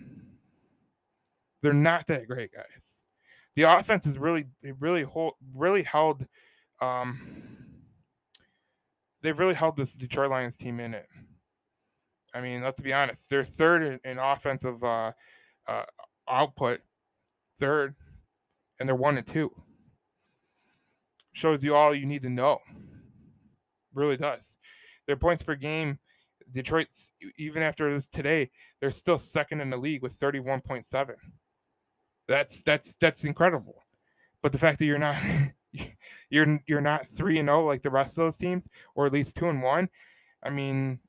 They're 1.63 1.73
not 1.73 2.07
that 2.09 2.27
great, 2.27 2.51
guys. 2.53 3.03
The 3.57 3.63
offense 3.63 4.07
is 4.07 4.19
really, 4.19 4.47
really 4.79 5.03
hold, 5.03 5.35
really 5.55 5.83
held. 5.83 6.27
Um, 6.81 7.54
they've 9.25 9.39
really 9.39 9.55
held 9.55 9.77
this 9.77 9.95
Detroit 9.97 10.31
Lions 10.31 10.57
team 10.57 10.79
in 10.79 10.95
it. 10.95 11.09
I 12.33 12.41
mean, 12.41 12.63
let's 12.63 12.81
be 12.81 12.93
honest. 12.93 13.29
They're 13.29 13.45
third 13.45 13.83
in, 13.83 14.11
in 14.11 14.19
offensive 14.19 14.85
uh, 14.85 15.13
uh, 15.67 15.85
output, 16.29 16.81
third, 17.59 17.97
and 18.79 18.89
they're 18.89 18.95
one 18.95 19.19
and 19.19 19.27
two 19.27 19.51
shows 21.35 21.65
you 21.65 21.75
all 21.75 21.95
you 21.95 22.07
need 22.07 22.23
to 22.23 22.31
know. 22.31 22.61
Really 23.93 24.17
does. 24.17 24.59
Their 25.07 25.17
points 25.17 25.43
per 25.43 25.55
game, 25.55 25.99
Detroit's 26.51 27.11
even 27.37 27.63
after 27.63 27.93
this 27.93 28.09
today, 28.09 28.51
they're 28.81 28.91
still 28.91 29.19
second 29.19 29.61
in 29.61 29.71
the 29.71 29.77
league 29.77 30.03
with 30.03 30.19
31.7. 30.19 31.15
That's 32.27 32.63
that's 32.63 32.97
that's 32.97 33.25
incredible. 33.25 33.83
But 34.43 34.53
the 34.53 34.59
fact 34.59 34.79
that 34.79 34.87
you're 34.87 34.99
not 34.99 35.17
you're 36.31 36.61
you're 36.67 36.81
not 36.81 37.09
3 37.09 37.39
and 37.39 37.49
0 37.49 37.67
like 37.67 37.83
the 37.83 37.91
rest 37.91 38.13
of 38.13 38.25
those 38.25 38.37
teams 38.37 38.69
or 38.95 39.07
at 39.07 39.13
least 39.13 39.37
2 39.37 39.49
and 39.49 39.63
1, 39.63 39.89
I 40.43 40.51
mean 40.51 41.01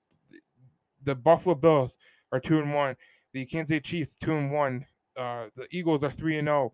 the 1.03 1.15
Buffalo 1.15 1.55
Bills 1.55 1.97
are 2.31 2.39
2 2.39 2.59
and 2.59 2.73
1, 2.73 2.95
the 3.33 3.45
Kansas 3.45 3.69
City 3.69 3.81
Chiefs 3.81 4.17
2 4.17 4.35
and 4.35 4.51
1, 4.51 4.85
uh, 5.17 5.45
the 5.55 5.67
Eagles 5.71 6.03
are 6.03 6.11
3 6.11 6.39
and 6.39 6.47
0 6.47 6.73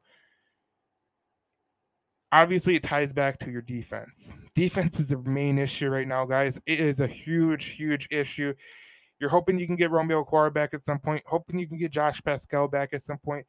obviously 2.32 2.76
it 2.76 2.84
ties 2.84 3.14
back 3.14 3.38
to 3.40 3.52
your 3.52 3.62
defense. 3.62 4.34
Defense 4.56 5.00
is 5.00 5.10
the 5.10 5.18
main 5.18 5.58
issue 5.58 5.90
right 5.90 6.08
now, 6.08 6.26
guys. 6.26 6.60
It 6.66 6.80
is 6.80 7.00
a 7.00 7.08
huge, 7.08 7.76
huge 7.76 8.08
issue. 8.10 8.54
You're 9.20 9.30
hoping 9.30 9.60
you 9.60 9.68
can 9.68 9.76
get 9.76 9.92
Romeo 9.92 10.24
Okwara 10.24 10.54
back 10.54 10.74
at 10.74 10.84
some 10.84 11.00
point, 11.00 11.22
hoping 11.26 11.60
you 11.60 11.68
can 11.68 11.78
get 11.78 11.92
Josh 11.92 12.22
Paschal 12.24 12.68
back 12.68 12.94
at 12.94 13.02
some 13.02 13.18
point. 13.18 13.46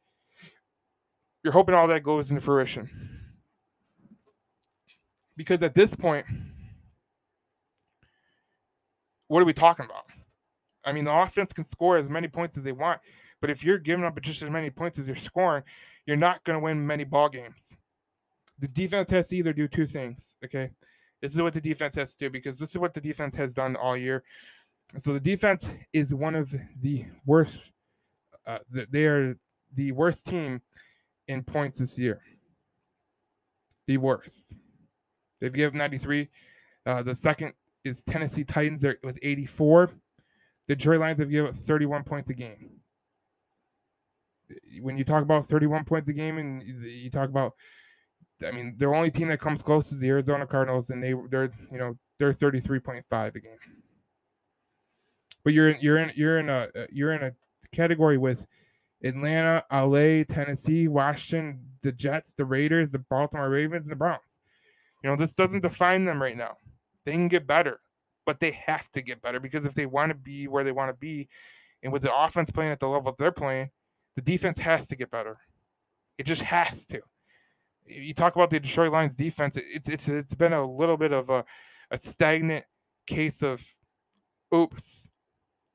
You're 1.43 1.53
hoping 1.53 1.75
all 1.75 1.87
that 1.87 2.03
goes 2.03 2.29
into 2.29 2.41
fruition. 2.41 3.22
Because 5.35 5.63
at 5.63 5.73
this 5.73 5.95
point, 5.95 6.25
what 9.27 9.41
are 9.41 9.45
we 9.45 9.53
talking 9.53 9.85
about? 9.85 10.05
I 10.85 10.91
mean, 10.91 11.05
the 11.05 11.13
offense 11.13 11.53
can 11.53 11.63
score 11.63 11.97
as 11.97 12.09
many 12.09 12.27
points 12.27 12.57
as 12.57 12.63
they 12.63 12.71
want, 12.71 12.99
but 13.41 13.49
if 13.49 13.63
you're 13.63 13.79
giving 13.79 14.05
up 14.05 14.19
just 14.21 14.43
as 14.43 14.49
many 14.49 14.69
points 14.69 14.99
as 14.99 15.07
you're 15.07 15.15
scoring, 15.15 15.63
you're 16.05 16.17
not 16.17 16.43
going 16.43 16.59
to 16.59 16.63
win 16.63 16.85
many 16.85 17.03
ball 17.03 17.29
games 17.29 17.75
the 18.59 18.67
defense 18.67 19.09
has 19.09 19.27
to 19.27 19.35
either 19.35 19.53
do 19.53 19.67
two 19.67 19.85
things. 19.85 20.35
Okay, 20.43 20.69
this 21.21 21.33
is 21.33 21.41
what 21.41 21.53
the 21.53 21.61
defense 21.61 21.95
has 21.95 22.15
to 22.15 22.25
do 22.25 22.29
because 22.29 22.59
this 22.59 22.69
is 22.69 22.77
what 22.77 22.93
the 22.93 23.01
defense 23.01 23.35
has 23.35 23.53
done 23.53 23.75
all 23.75 23.97
year. 23.97 24.23
So 24.97 25.13
the 25.13 25.19
defense 25.19 25.75
is 25.91 26.13
one 26.13 26.35
of 26.35 26.55
the 26.81 27.05
worst 27.25 27.59
uh, 28.45 28.59
they 28.69 29.05
are 29.05 29.37
the 29.75 29.91
worst 29.93 30.25
team 30.25 30.61
in 31.27 31.43
points 31.43 31.77
this 31.77 31.97
year. 31.97 32.21
The 33.87 33.97
worst. 33.97 34.53
They've 35.43 35.51
given 35.51 35.77
93. 35.77 36.29
Uh, 36.85 37.03
the 37.03 37.13
second 37.13 37.51
is 37.83 38.01
Tennessee 38.01 38.45
Titans. 38.45 38.79
They're 38.79 38.97
with 39.03 39.19
84. 39.21 39.91
The 40.69 40.75
Detroit 40.77 41.01
Lions 41.01 41.19
have 41.19 41.29
given 41.29 41.49
up 41.49 41.55
31 41.55 42.05
points 42.05 42.29
a 42.29 42.33
game. 42.33 42.69
When 44.79 44.97
you 44.97 45.03
talk 45.03 45.21
about 45.21 45.45
31 45.45 45.83
points 45.83 46.07
a 46.07 46.13
game, 46.13 46.37
and 46.37 46.63
you 46.63 47.09
talk 47.09 47.27
about, 47.27 47.55
I 48.45 48.51
mean, 48.51 48.75
the 48.77 48.85
only 48.85 49.11
team 49.11 49.27
that 49.27 49.41
comes 49.41 49.61
close 49.61 49.91
is 49.91 49.99
the 49.99 50.07
Arizona 50.07 50.47
Cardinals, 50.47 50.89
and 50.91 51.03
they 51.03 51.13
they're 51.29 51.51
you 51.69 51.77
know 51.77 51.97
they're 52.19 52.31
33.5 52.31 53.35
a 53.35 53.39
game. 53.41 53.51
But 55.43 55.53
you're 55.53 55.71
in 55.71 55.77
you're 55.81 55.97
in 55.97 56.11
you're 56.15 56.39
in 56.39 56.47
a 56.47 56.69
you're 56.89 57.11
in 57.11 57.21
a 57.21 57.31
category 57.75 58.17
with 58.17 58.47
Atlanta, 59.03 59.65
LA, 59.69 60.23
Tennessee, 60.23 60.87
Washington, 60.87 61.65
the 61.81 61.91
Jets, 61.91 62.33
the 62.33 62.45
Raiders, 62.45 62.93
the 62.93 62.99
Baltimore 62.99 63.49
Ravens, 63.49 63.83
and 63.87 63.91
the 63.91 63.97
Browns. 63.97 64.39
You 65.03 65.09
know, 65.09 65.15
this 65.15 65.33
doesn't 65.33 65.61
define 65.61 66.05
them 66.05 66.21
right 66.21 66.37
now. 66.37 66.57
They 67.05 67.11
can 67.11 67.27
get 67.27 67.45
better, 67.45 67.81
but 68.25 68.39
they 68.39 68.51
have 68.65 68.89
to 68.91 69.01
get 69.01 69.21
better 69.21 69.39
because 69.39 69.65
if 69.65 69.75
they 69.75 69.85
want 69.85 70.11
to 70.11 70.15
be 70.15 70.47
where 70.47 70.63
they 70.63 70.71
want 70.71 70.89
to 70.89 70.97
be, 70.97 71.27
and 71.83 71.91
with 71.91 72.01
the 72.01 72.15
offense 72.15 72.49
playing 72.49 72.71
at 72.71 72.79
the 72.79 72.87
level 72.87 73.13
they're 73.17 73.31
playing, 73.31 73.69
the 74.15 74.21
defense 74.21 74.57
has 74.59 74.87
to 74.87 74.95
get 74.95 75.11
better. 75.11 75.37
It 76.17 76.25
just 76.25 76.43
has 76.43 76.85
to. 76.87 77.01
You 77.85 78.13
talk 78.13 78.35
about 78.35 78.49
the 78.49 78.61
Detroit 78.61 78.93
Lions 78.93 79.15
defense, 79.15 79.57
it's 79.57 79.89
it's 79.89 80.07
it's 80.07 80.35
been 80.35 80.53
a 80.53 80.65
little 80.65 80.95
bit 80.95 81.11
of 81.11 81.29
a, 81.29 81.43
a 81.91 81.97
stagnant 81.97 82.63
case 83.05 83.43
of 83.43 83.61
oops. 84.55 85.09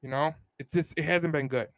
You 0.03 0.09
know, 0.09 0.35
it's 0.59 0.73
just 0.73 0.95
it 0.97 1.05
hasn't 1.05 1.35
been 1.35 1.49
good. 1.49 1.69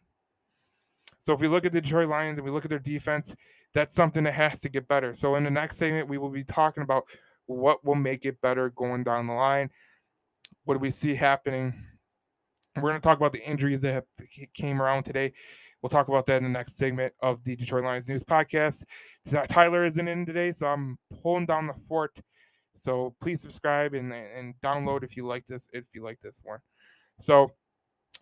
So 1.18 1.34
if 1.34 1.40
we 1.40 1.48
look 1.48 1.66
at 1.66 1.72
the 1.72 1.80
Detroit 1.80 2.08
Lions 2.08 2.38
and 2.38 2.44
we 2.44 2.52
look 2.52 2.64
at 2.64 2.70
their 2.70 2.78
defense, 2.78 3.34
that's 3.74 3.94
something 3.94 4.22
that 4.24 4.34
has 4.34 4.60
to 4.60 4.68
get 4.68 4.86
better. 4.86 5.14
So 5.14 5.34
in 5.34 5.44
the 5.44 5.50
next 5.50 5.78
segment, 5.78 6.08
we 6.08 6.18
will 6.18 6.30
be 6.30 6.44
talking 6.44 6.82
about 6.82 7.04
what 7.50 7.84
will 7.84 7.96
make 7.96 8.24
it 8.24 8.40
better 8.40 8.70
going 8.70 9.04
down 9.04 9.26
the 9.26 9.32
line. 9.32 9.70
What 10.64 10.74
do 10.74 10.80
we 10.80 10.90
see 10.90 11.14
happening? 11.14 11.74
We're 12.76 12.90
going 12.90 12.94
to 12.94 13.00
talk 13.00 13.18
about 13.18 13.32
the 13.32 13.42
injuries 13.42 13.82
that 13.82 13.94
have, 13.94 14.04
came 14.54 14.80
around 14.80 15.02
today. 15.02 15.32
We'll 15.82 15.90
talk 15.90 16.08
about 16.08 16.26
that 16.26 16.36
in 16.36 16.44
the 16.44 16.50
next 16.50 16.76
segment 16.76 17.14
of 17.20 17.42
the 17.42 17.56
Detroit 17.56 17.84
Lions 17.84 18.08
News 18.08 18.22
podcast. 18.22 18.84
Tyler 19.48 19.84
isn't 19.84 20.06
in 20.06 20.26
today, 20.26 20.52
so 20.52 20.66
I'm 20.66 20.98
pulling 21.22 21.46
down 21.46 21.66
the 21.66 21.74
fort. 21.88 22.16
So 22.76 23.14
please 23.20 23.40
subscribe 23.40 23.94
and, 23.94 24.12
and 24.12 24.54
download 24.62 25.02
if 25.02 25.16
you 25.16 25.26
like 25.26 25.46
this, 25.46 25.68
if 25.72 25.86
you 25.92 26.04
like 26.04 26.20
this 26.20 26.42
one. 26.44 26.60
So 27.18 27.50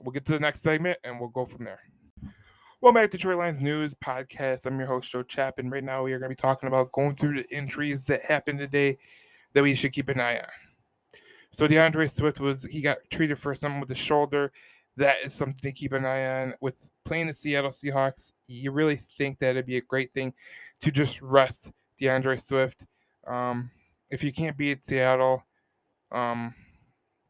we'll 0.00 0.12
get 0.12 0.24
to 0.26 0.32
the 0.32 0.40
next 0.40 0.62
segment 0.62 0.98
and 1.04 1.20
we'll 1.20 1.28
go 1.28 1.44
from 1.44 1.64
there. 1.64 1.80
Welcome 2.80 3.02
back 3.02 3.10
to 3.10 3.16
Detroit 3.16 3.38
Lions 3.38 3.60
News 3.60 3.96
Podcast. 3.96 4.64
I'm 4.64 4.78
your 4.78 4.86
host, 4.86 5.10
Joe 5.10 5.24
Chapin. 5.26 5.68
Right 5.68 5.82
now, 5.82 6.04
we 6.04 6.12
are 6.12 6.20
going 6.20 6.30
to 6.30 6.36
be 6.36 6.40
talking 6.40 6.68
about 6.68 6.92
going 6.92 7.16
through 7.16 7.42
the 7.42 7.48
injuries 7.50 8.06
that 8.06 8.22
happened 8.22 8.60
today 8.60 8.98
that 9.52 9.64
we 9.64 9.74
should 9.74 9.92
keep 9.92 10.08
an 10.08 10.20
eye 10.20 10.38
on. 10.38 10.46
So, 11.50 11.66
D'Andre 11.66 12.06
Swift 12.06 12.38
was, 12.38 12.62
he 12.66 12.80
got 12.80 12.98
treated 13.10 13.36
for 13.36 13.52
something 13.56 13.80
with 13.80 13.88
the 13.88 13.96
shoulder. 13.96 14.52
That 14.96 15.16
is 15.24 15.34
something 15.34 15.58
to 15.60 15.72
keep 15.72 15.90
an 15.90 16.04
eye 16.04 16.42
on. 16.42 16.54
With 16.60 16.88
playing 17.04 17.26
the 17.26 17.32
Seattle 17.32 17.72
Seahawks, 17.72 18.32
you 18.46 18.70
really 18.70 19.00
think 19.18 19.40
that 19.40 19.50
it'd 19.50 19.66
be 19.66 19.78
a 19.78 19.80
great 19.80 20.14
thing 20.14 20.32
to 20.82 20.92
just 20.92 21.20
rest 21.20 21.72
D'Andre 22.00 22.36
Swift. 22.36 22.84
Um, 23.26 23.72
if 24.08 24.22
you 24.22 24.32
can't 24.32 24.56
beat 24.56 24.84
Seattle 24.84 25.42
um, 26.12 26.54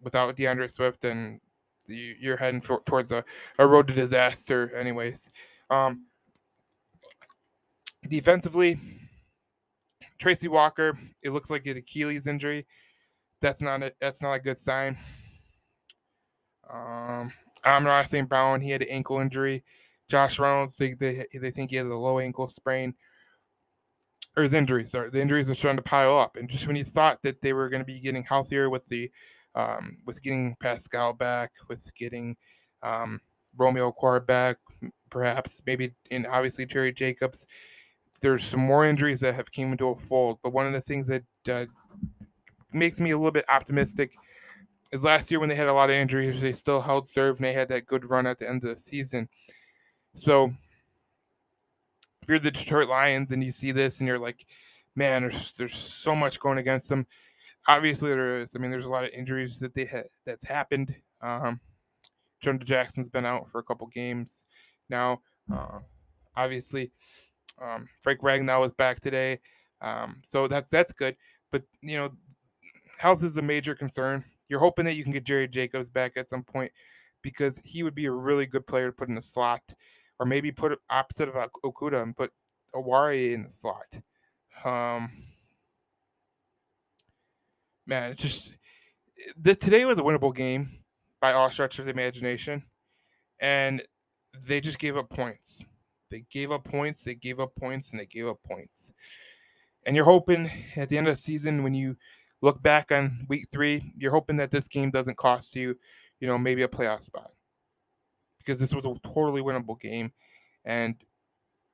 without 0.02 0.36
D'Andre 0.36 0.68
Swift, 0.68 1.00
then 1.00 1.40
you're 1.88 2.36
heading 2.36 2.60
for, 2.60 2.82
towards 2.84 3.12
a, 3.12 3.24
a 3.58 3.66
road 3.66 3.88
to 3.88 3.94
disaster, 3.94 4.74
anyways. 4.76 5.30
Um, 5.70 6.06
defensively, 8.08 8.78
Tracy 10.18 10.48
Walker, 10.48 10.98
it 11.22 11.30
looks 11.30 11.50
like 11.50 11.66
an 11.66 11.76
Achilles 11.76 12.26
injury. 12.26 12.66
That's 13.40 13.60
not 13.60 13.82
a, 13.82 13.92
that's 14.00 14.22
not 14.22 14.34
a 14.34 14.40
good 14.40 14.58
sign. 14.58 14.98
Um, 16.72 17.32
Amon 17.64 18.06
St. 18.06 18.28
Brown, 18.28 18.60
he 18.60 18.70
had 18.70 18.82
an 18.82 18.88
ankle 18.88 19.20
injury. 19.20 19.64
Josh 20.08 20.38
Reynolds, 20.38 20.76
they, 20.76 20.94
they, 20.94 21.26
they 21.32 21.50
think 21.50 21.70
he 21.70 21.76
had 21.76 21.86
a 21.86 21.96
low 21.96 22.18
ankle 22.18 22.48
sprain. 22.48 22.94
Or 24.36 24.42
his 24.42 24.54
injuries, 24.54 24.94
or 24.94 25.10
the 25.10 25.20
injuries 25.20 25.50
are 25.50 25.54
starting 25.54 25.78
to 25.78 25.82
pile 25.82 26.18
up. 26.18 26.36
And 26.36 26.48
just 26.48 26.66
when 26.66 26.76
you 26.76 26.84
thought 26.84 27.22
that 27.22 27.42
they 27.42 27.52
were 27.52 27.68
going 27.68 27.80
to 27.80 27.86
be 27.86 27.98
getting 27.98 28.22
healthier 28.22 28.70
with 28.70 28.86
the 28.86 29.10
um, 29.58 29.98
with 30.06 30.22
getting 30.22 30.56
Paschal 30.60 31.12
back, 31.12 31.50
with 31.68 31.92
getting 31.96 32.36
um, 32.82 33.20
Romeo 33.56 33.90
Okwara 33.90 34.24
back, 34.24 34.58
perhaps 35.10 35.60
maybe, 35.66 35.94
and 36.10 36.26
obviously 36.26 36.64
Jerry 36.64 36.92
Jacobs. 36.92 37.46
There's 38.20 38.44
some 38.44 38.60
more 38.60 38.86
injuries 38.86 39.20
that 39.20 39.34
have 39.34 39.50
came 39.50 39.72
into 39.72 39.88
a 39.88 39.96
fold, 39.96 40.38
but 40.42 40.52
one 40.52 40.66
of 40.66 40.72
the 40.72 40.80
things 40.80 41.08
that 41.08 41.24
uh, 41.50 41.66
makes 42.72 43.00
me 43.00 43.10
a 43.10 43.18
little 43.18 43.32
bit 43.32 43.44
optimistic 43.48 44.12
is 44.92 45.02
last 45.04 45.30
year 45.30 45.40
when 45.40 45.48
they 45.48 45.56
had 45.56 45.66
a 45.66 45.72
lot 45.72 45.90
of 45.90 45.96
injuries, 45.96 46.40
they 46.40 46.52
still 46.52 46.80
held 46.80 47.06
serve 47.06 47.36
and 47.36 47.44
they 47.44 47.52
had 47.52 47.68
that 47.68 47.86
good 47.86 48.08
run 48.08 48.26
at 48.26 48.38
the 48.38 48.48
end 48.48 48.62
of 48.62 48.70
the 48.70 48.80
season. 48.80 49.28
So 50.14 50.52
if 52.22 52.28
you're 52.28 52.38
the 52.38 52.50
Detroit 52.52 52.88
Lions 52.88 53.32
and 53.32 53.42
you 53.42 53.52
see 53.52 53.72
this 53.72 53.98
and 53.98 54.06
you're 54.06 54.18
like, 54.20 54.46
man, 54.94 55.22
there's 55.22 55.52
there's 55.52 55.74
so 55.74 56.14
much 56.14 56.38
going 56.40 56.58
against 56.58 56.88
them 56.88 57.06
obviously 57.68 58.10
there 58.10 58.40
is. 58.40 58.56
I 58.56 58.58
mean, 58.58 58.70
there's 58.70 58.86
a 58.86 58.90
lot 58.90 59.04
of 59.04 59.10
injuries 59.10 59.58
that 59.60 59.74
they 59.74 59.84
had 59.84 60.06
that's 60.26 60.44
happened. 60.44 60.94
Um, 61.20 61.60
Jonah 62.40 62.58
Jackson's 62.58 63.10
been 63.10 63.26
out 63.26 63.48
for 63.50 63.58
a 63.58 63.62
couple 63.62 63.86
games 63.88 64.46
now. 64.88 65.20
Uh, 65.52 65.80
obviously, 66.34 66.90
um, 67.62 67.88
Frank 68.00 68.20
Ragnow 68.20 68.64
is 68.64 68.72
back 68.72 69.00
today, 69.00 69.40
um, 69.80 70.16
so 70.22 70.48
that's 70.48 70.70
that's 70.70 70.92
good. 70.92 71.16
But 71.52 71.62
you 71.82 71.96
know, 71.98 72.10
health 72.98 73.22
is 73.22 73.36
a 73.36 73.42
major 73.42 73.74
concern. 73.74 74.24
You're 74.48 74.60
hoping 74.60 74.86
that 74.86 74.94
you 74.94 75.04
can 75.04 75.12
get 75.12 75.24
Jerry 75.24 75.46
Jacobs 75.46 75.90
back 75.90 76.16
at 76.16 76.30
some 76.30 76.42
point 76.42 76.72
because 77.22 77.60
he 77.64 77.82
would 77.82 77.94
be 77.94 78.06
a 78.06 78.12
really 78.12 78.46
good 78.46 78.66
player 78.66 78.86
to 78.86 78.92
put 78.92 79.08
in 79.08 79.14
the 79.14 79.22
slot, 79.22 79.62
or 80.18 80.26
maybe 80.26 80.50
put 80.50 80.78
opposite 80.88 81.28
of 81.28 81.34
Okudah 81.64 82.02
and 82.02 82.16
put 82.16 82.32
Oruwariye 82.74 83.34
in 83.34 83.42
the 83.44 83.50
slot. 83.50 83.86
Um, 84.64 85.10
man, 87.88 88.12
it's 88.12 88.22
just 88.22 88.52
the, 89.36 89.54
today 89.54 89.84
was 89.84 89.98
a 89.98 90.02
winnable 90.02 90.34
game 90.34 90.70
by 91.20 91.32
all 91.32 91.50
stretches 91.50 91.80
of 91.80 91.84
the 91.86 91.90
imagination, 91.90 92.62
and 93.40 93.82
they 94.46 94.60
just 94.60 94.78
gave 94.78 94.96
up 94.96 95.08
points. 95.08 95.64
They 96.10 96.24
gave 96.30 96.52
up 96.52 96.64
points. 96.64 97.02
They 97.02 97.14
gave 97.14 97.40
up 97.40 97.56
points, 97.56 97.90
and 97.90 97.98
they 97.98 98.06
gave 98.06 98.28
up 98.28 98.38
points. 98.46 98.92
And 99.86 99.96
you're 99.96 100.04
hoping 100.04 100.50
at 100.76 100.88
the 100.88 100.98
end 100.98 101.08
of 101.08 101.14
the 101.14 101.20
season, 101.20 101.62
when 101.62 101.74
you 101.74 101.96
look 102.42 102.62
back 102.62 102.92
on 102.92 103.26
week 103.28 103.46
three, 103.50 103.92
you're 103.96 104.12
hoping 104.12 104.36
that 104.36 104.50
this 104.50 104.68
game 104.68 104.90
doesn't 104.90 105.16
cost 105.16 105.56
you, 105.56 105.76
you 106.20 106.28
know, 106.28 106.38
maybe 106.38 106.62
a 106.62 106.68
playoff 106.68 107.02
spot, 107.02 107.32
because 108.38 108.60
this 108.60 108.74
was 108.74 108.84
a 108.84 108.94
totally 109.02 109.42
winnable 109.42 109.80
game, 109.80 110.12
and 110.64 110.94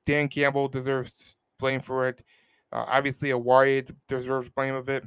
Dan 0.05 0.29
Campbell 0.29 0.69
deserves 0.69 1.35
blame 1.59 1.81
for 1.81 2.07
it. 2.07 2.23
Uh, 2.71 2.85
obviously, 2.87 3.29
Oruwariye 3.29 3.93
deserves 4.07 4.49
blame 4.49 4.75
of 4.75 4.89
it. 4.89 5.03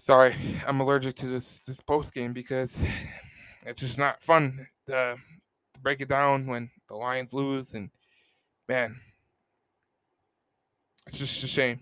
Sorry, 0.00 0.34
I'm 0.66 0.80
allergic 0.80 1.14
to 1.16 1.26
this 1.26 1.60
this 1.60 1.82
post 1.82 2.14
game 2.14 2.32
because 2.32 2.82
it's 3.66 3.80
just 3.80 3.98
not 3.98 4.22
fun 4.22 4.66
to, 4.86 4.92
to 4.94 5.16
break 5.82 6.00
it 6.00 6.08
down 6.08 6.46
when 6.46 6.70
the 6.88 6.96
Lions 6.96 7.34
lose 7.34 7.74
and 7.74 7.90
man, 8.66 8.98
it's 11.06 11.18
just 11.18 11.44
a 11.44 11.46
shame 11.46 11.80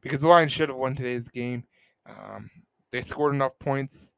because 0.00 0.22
the 0.22 0.28
Lions 0.28 0.50
should 0.50 0.70
have 0.70 0.78
won 0.78 0.96
today's 0.96 1.28
game. 1.28 1.64
Um, 2.08 2.48
they 2.90 3.02
scored 3.02 3.34
enough 3.34 3.58
points, 3.58 4.14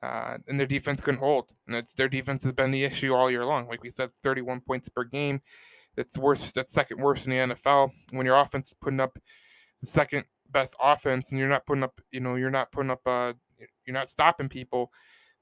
uh, 0.00 0.36
and 0.46 0.60
their 0.60 0.68
defense 0.68 1.00
couldn't 1.00 1.18
hold. 1.18 1.46
And 1.66 1.74
that's 1.74 1.94
their 1.94 2.08
defense 2.08 2.44
has 2.44 2.52
been 2.52 2.70
the 2.70 2.84
issue 2.84 3.12
all 3.12 3.28
year 3.28 3.44
long. 3.44 3.66
Like 3.66 3.82
we 3.82 3.90
said, 3.90 4.10
31 4.22 4.60
points 4.60 4.88
per 4.88 5.02
game. 5.02 5.40
That's 5.96 6.16
worse. 6.16 6.52
That's 6.52 6.70
second 6.70 7.00
worst 7.00 7.26
in 7.26 7.32
the 7.32 7.54
NFL. 7.54 7.90
When 8.12 8.24
your 8.24 8.38
offense 8.38 8.68
is 8.68 8.76
putting 8.80 9.00
up 9.00 9.18
the 9.80 9.88
second 9.88 10.26
best 10.54 10.74
offense 10.80 11.30
and 11.30 11.38
you're 11.38 11.48
not 11.48 11.66
putting 11.66 11.84
up, 11.84 12.00
you 12.10 12.20
know, 12.20 12.36
you're 12.36 12.50
not 12.50 12.72
putting 12.72 12.90
up, 12.90 13.06
uh, 13.06 13.34
you're 13.86 13.94
not 13.94 14.08
stopping 14.08 14.48
people, 14.48 14.90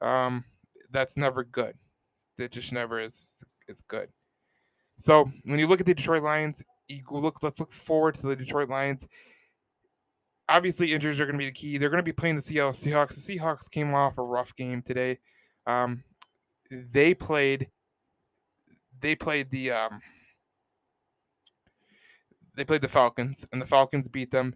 um, 0.01 0.44
that's 0.90 1.16
never 1.16 1.44
good. 1.44 1.75
That 2.38 2.51
just 2.51 2.72
never 2.72 3.01
is 3.01 3.44
is 3.68 3.81
good. 3.83 4.09
So 4.98 5.31
when 5.44 5.59
you 5.61 5.68
look 5.68 5.81
at 5.81 5.87
the 5.87 5.94
Detroit 5.94 6.22
Lions, 6.25 6.64
you 6.88 7.03
look. 7.11 7.42
Let's 7.42 7.61
look 7.61 7.72
forward 7.72 8.14
to 8.16 8.27
the 8.27 8.37
Detroit 8.37 8.68
Lions. 8.68 9.07
Obviously, 10.48 10.92
injuries 10.92 11.20
are 11.20 11.27
going 11.27 11.35
to 11.35 11.38
be 11.38 11.46
the 11.46 11.53
key. 11.53 11.79
They're 11.79 11.88
going 11.88 11.98
to 11.98 12.03
be 12.03 12.12
playing 12.12 12.37
the 12.37 12.42
Seattle 12.42 12.72
Seahawks. 12.72 13.25
The 13.25 13.38
Seahawks 13.38 13.70
came 13.70 13.94
off 13.94 14.18
a 14.18 14.22
rough 14.22 14.55
game 14.57 14.83
today. 14.83 15.18
Um, 15.66 16.05
they 16.70 17.14
played. 17.14 17.68
They 19.01 19.14
played 19.14 19.51
the. 19.51 19.72
Um, 19.72 20.01
they 22.55 22.64
played 22.64 22.83
the 22.83 22.88
Falcons, 22.88 23.46
and 23.53 23.62
the 23.62 23.66
Falcons 23.66 24.09
beat 24.09 24.31
them. 24.31 24.55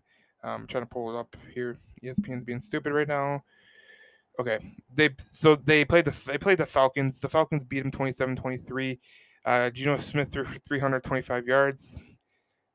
I'm 0.51 0.67
trying 0.67 0.85
to 0.85 0.89
pull 0.89 1.15
it 1.15 1.19
up 1.19 1.37
here. 1.55 1.79
ESPN's 2.03 2.45
being 2.45 2.61
stupid 2.61 2.93
right 2.93 3.09
now. 3.09 3.43
Okay, 4.39 4.59
they 4.95 5.11
so 5.19 5.57
they 5.57 5.85
played 5.85 6.05
the 6.05 6.19
they 6.27 6.39
played 6.39 6.59
the 6.59 6.67
Falcons. 6.67 7.21
The 7.21 7.29
Falcons 7.29 7.65
beat 7.65 7.81
them 7.81 7.91
27-23. 7.91 8.99
Uh, 9.45 9.71
Geno 9.71 9.97
Smith 9.97 10.33
threw 10.33 10.45
325 10.45 11.47
yards. 11.47 12.03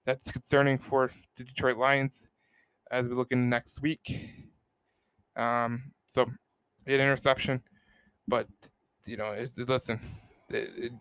That's 0.06 0.32
concerning 0.32 0.80
for 0.80 1.12
the 1.38 1.44
Detroit 1.44 1.78
Lions 1.78 2.30
as 2.90 3.08
we 3.08 3.16
look 3.16 3.32
in 3.32 3.50
next 3.50 3.82
week. 3.82 4.00
Um, 5.36 5.92
so, 6.08 6.24
an 6.88 6.94
interception, 6.94 7.62
but 8.28 8.48
you 9.06 9.18
know, 9.18 9.32
it, 9.32 9.52
it, 9.58 9.70
listen, 9.70 10.00
it, 10.50 10.94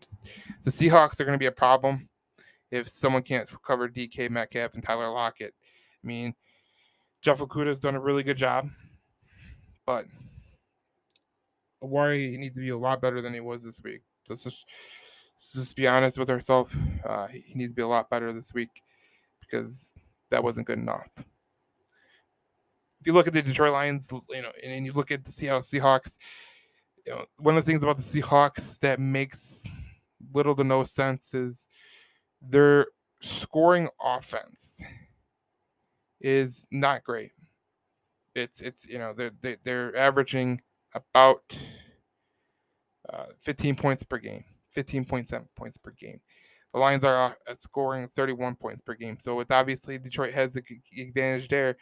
the 0.63 0.71
Seahawks 0.71 1.21
are 1.21 1.25
going 1.25 1.35
to 1.35 1.39
be 1.39 1.47
a 1.47 1.53
problem 1.53 2.09
if 2.71 2.89
someone 2.89 3.23
can't 3.23 3.49
cover 3.67 3.89
DK 3.89 4.31
Metcalf 4.31 4.75
and 4.75 4.83
Tyler 4.83 5.11
Lockett. 5.11 5.55
I 6.03 6.07
mean, 6.07 6.35
Jeff 7.23 7.41
Okudah 7.41 7.67
has 7.67 7.81
done 7.81 7.95
a 7.95 8.01
really 8.01 8.23
good 8.23 8.37
job, 8.37 8.71
but 9.87 10.07
Awari 11.83 12.39
needs 12.39 12.57
to 12.57 12.63
be 12.63 12.71
a 12.71 12.79
lot 12.79 13.01
better 13.01 13.21
than 13.21 13.35
he 13.35 13.41
was 13.41 13.63
this 13.63 13.81
week. 13.83 14.01
Let's 14.29 14.45
just 14.45 14.67
let's 15.35 15.53
just 15.53 15.77
be 15.77 15.87
honest 15.87 16.19
with 16.19 16.31
ourselves. 16.31 16.75
Uh, 17.05 17.27
he 17.29 17.55
needs 17.55 17.73
to 17.73 17.77
be 17.77 17.83
a 17.83 17.89
lot 17.89 18.09
better 18.09 18.33
this 18.33 18.55
week 18.55 18.71
because 19.41 19.95
that 20.31 20.45
wasn't 20.45 20.67
good 20.67 20.79
enough. 20.79 21.09
If 23.01 23.07
you 23.07 23.13
look 23.13 23.27
at 23.27 23.33
the 23.33 23.43
Detroit 23.43 23.73
Lions, 23.73 24.11
you 24.31 24.43
know, 24.43 24.53
and 24.63 24.85
you 24.85 24.93
look 24.93 25.11
at 25.11 25.25
the 25.25 25.33
Seattle 25.33 25.63
Seahawks, 25.63 26.19
you 27.07 27.13
know, 27.13 27.25
one 27.39 27.57
of 27.57 27.65
the 27.65 27.71
things 27.71 27.83
about 27.83 27.97
the 27.97 28.03
Seahawks 28.03 28.79
that 28.81 29.01
makes 29.01 29.67
little 30.35 30.55
to 30.55 30.65
no 30.65 30.85
sense 30.85 31.35
is 31.35 31.67
their 32.43 32.87
scoring 33.21 33.89
offense 34.03 34.83
is 36.21 36.67
not 36.71 37.05
great. 37.05 37.33
It's 38.35 38.61
it's 38.61 38.87
you 38.87 38.99
know 38.99 39.13
they're 39.17 39.33
they, 39.41 39.53
are 39.53 39.59
they 39.65 39.73
are 39.73 39.97
averaging 39.97 40.61
about 40.95 41.57
uh, 43.13 43.27
15 43.41 43.77
points 43.77 44.03
per 44.03 44.19
game, 44.19 44.45
15.7 44.77 45.47
points 45.57 45.77
per 45.77 45.91
game. 45.93 46.21
The 46.73 46.79
Lions 46.79 47.05
are 47.05 47.37
uh, 47.49 47.55
scoring 47.55 48.07
31 48.09 48.55
points 48.57 48.81
per 48.81 48.95
game, 48.95 49.19
so 49.19 49.41
it's 49.41 49.51
obviously 49.51 49.99
Detroit 49.99 50.35
has 50.35 50.55
the 50.55 50.63
advantage 51.01 51.49
there. 51.49 51.77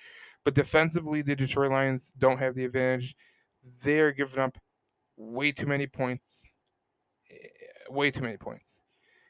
But 0.44 0.54
defensively, 0.54 1.20
the 1.20 1.36
Detroit 1.36 1.70
Lions 1.70 2.12
don't 2.16 2.38
have 2.38 2.54
the 2.54 2.64
advantage. 2.64 3.14
They're 3.82 4.12
giving 4.12 4.38
up 4.38 4.56
way 5.16 5.52
too 5.52 5.66
many 5.66 5.86
points, 5.86 6.50
eh, 7.30 7.48
way 7.90 8.10
too 8.10 8.22
many 8.22 8.38
points. 8.38 8.84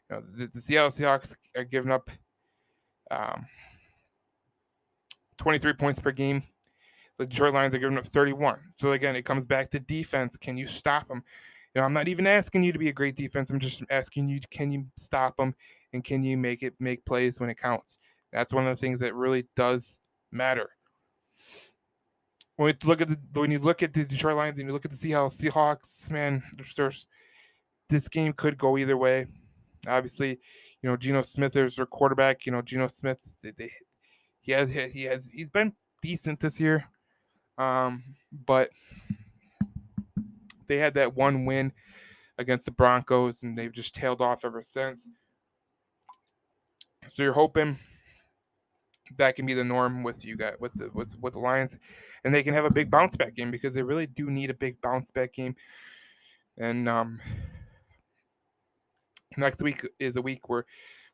You 0.08 0.16
know, 0.16 0.22
the, 0.36 0.46
the 0.46 0.60
Seattle 0.60 0.90
Seahawks 0.90 1.34
are 1.56 1.64
giving 1.64 1.90
up 1.90 2.08
um, 3.10 3.46
23 5.38 5.72
points 5.74 6.00
per 6.00 6.12
game. 6.12 6.42
The 7.18 7.26
Detroit 7.26 7.54
Lions 7.54 7.74
are 7.74 7.78
giving 7.78 7.98
up 7.98 8.04
31. 8.04 8.58
So 8.76 8.92
again, 8.92 9.16
it 9.16 9.24
comes 9.24 9.44
back 9.46 9.70
to 9.70 9.80
defense. 9.80 10.36
Can 10.36 10.56
you 10.56 10.66
stop 10.66 11.08
them? 11.08 11.24
You 11.74 11.80
know, 11.80 11.86
I'm 11.86 11.92
not 11.92 12.08
even 12.08 12.26
asking 12.26 12.64
you 12.64 12.72
to 12.72 12.78
be 12.78 12.88
a 12.88 12.92
great 12.92 13.16
defense. 13.16 13.50
I'm 13.50 13.58
just 13.58 13.82
asking 13.90 14.28
you, 14.28 14.40
can 14.50 14.70
you 14.70 14.86
stop 14.96 15.36
them 15.36 15.54
and 15.92 16.04
can 16.04 16.22
you 16.22 16.36
make 16.36 16.62
it 16.62 16.74
make 16.78 17.04
plays 17.04 17.40
when 17.40 17.50
it 17.50 17.58
counts? 17.58 17.98
That's 18.32 18.52
one 18.52 18.66
of 18.66 18.76
the 18.76 18.80
things 18.80 19.00
that 19.00 19.14
really 19.14 19.46
does 19.56 20.00
matter. 20.30 20.70
When 22.56 22.68
you 22.68 22.88
look 22.88 23.00
at 23.00 23.08
the 23.08 23.18
when 23.34 23.50
you 23.50 23.58
look 23.58 23.82
at 23.82 23.92
the 23.92 24.04
Detroit 24.04 24.36
Lions 24.36 24.58
and 24.58 24.68
you 24.68 24.72
look 24.72 24.84
at 24.84 24.90
the 24.90 24.96
Seahawks, 24.96 25.40
Seahawks, 25.40 26.10
man, 26.10 26.42
there's, 26.56 26.74
there's 26.74 27.06
this 27.88 28.08
game 28.08 28.32
could 28.32 28.58
go 28.58 28.76
either 28.76 28.96
way. 28.96 29.26
Obviously, 29.86 30.40
you 30.82 30.88
know, 30.88 30.96
Geno 30.96 31.22
Smith 31.22 31.56
is 31.56 31.76
their 31.76 31.86
quarterback. 31.86 32.46
You 32.46 32.52
know, 32.52 32.62
Geno 32.62 32.88
Smith, 32.88 33.36
they, 33.42 33.52
they, 33.56 33.70
he 34.48 34.54
has 34.54 34.70
he 34.70 35.02
has 35.02 35.30
he's 35.30 35.50
been 35.50 35.74
decent 36.00 36.40
this 36.40 36.58
year, 36.58 36.86
um, 37.58 38.02
but 38.46 38.70
they 40.66 40.78
had 40.78 40.94
that 40.94 41.14
one 41.14 41.44
win 41.44 41.72
against 42.38 42.64
the 42.64 42.70
Broncos, 42.70 43.42
and 43.42 43.58
they've 43.58 43.72
just 43.72 43.94
tailed 43.94 44.22
off 44.22 44.46
ever 44.46 44.62
since. 44.62 45.06
So 47.08 47.22
you're 47.22 47.34
hoping 47.34 47.78
that 49.18 49.36
can 49.36 49.44
be 49.44 49.52
the 49.52 49.64
norm 49.64 50.02
with 50.02 50.24
you 50.24 50.34
guys 50.34 50.54
with 50.58 50.72
the 50.72 50.88
with 50.94 51.14
with 51.20 51.34
the 51.34 51.40
Lions, 51.40 51.78
and 52.24 52.34
they 52.34 52.42
can 52.42 52.54
have 52.54 52.64
a 52.64 52.70
big 52.70 52.90
bounce 52.90 53.16
back 53.16 53.34
game 53.34 53.50
because 53.50 53.74
they 53.74 53.82
really 53.82 54.06
do 54.06 54.30
need 54.30 54.48
a 54.48 54.54
big 54.54 54.80
bounce 54.80 55.10
back 55.10 55.34
game. 55.34 55.56
And 56.56 56.88
um, 56.88 57.20
next 59.36 59.60
week 59.60 59.86
is 59.98 60.16
a 60.16 60.22
week 60.22 60.48
where 60.48 60.64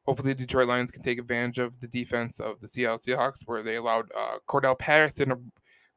hopefully 0.04 0.32
the 0.32 0.38
Detroit 0.40 0.68
Lions 0.68 0.90
can 0.90 1.02
take 1.02 1.18
advantage 1.18 1.58
of 1.58 1.80
the 1.80 1.88
defense 1.88 2.40
of 2.40 2.60
the 2.60 2.68
Seattle 2.68 2.98
Seahawks, 2.98 3.42
where 3.46 3.62
they 3.62 3.76
allowed 3.76 4.10
uh, 4.16 4.38
Cordarrelle 4.48 4.78
Patterson 4.78 5.30
to 5.30 5.38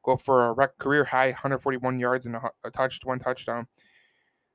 go 0.02 0.16
for 0.16 0.50
a 0.50 0.68
career 0.78 1.04
high 1.04 1.28
141 1.28 2.00
yards 2.00 2.26
and 2.26 2.36
a, 2.36 2.50
a 2.64 2.88
one 3.04 3.18
touchdown. 3.18 3.66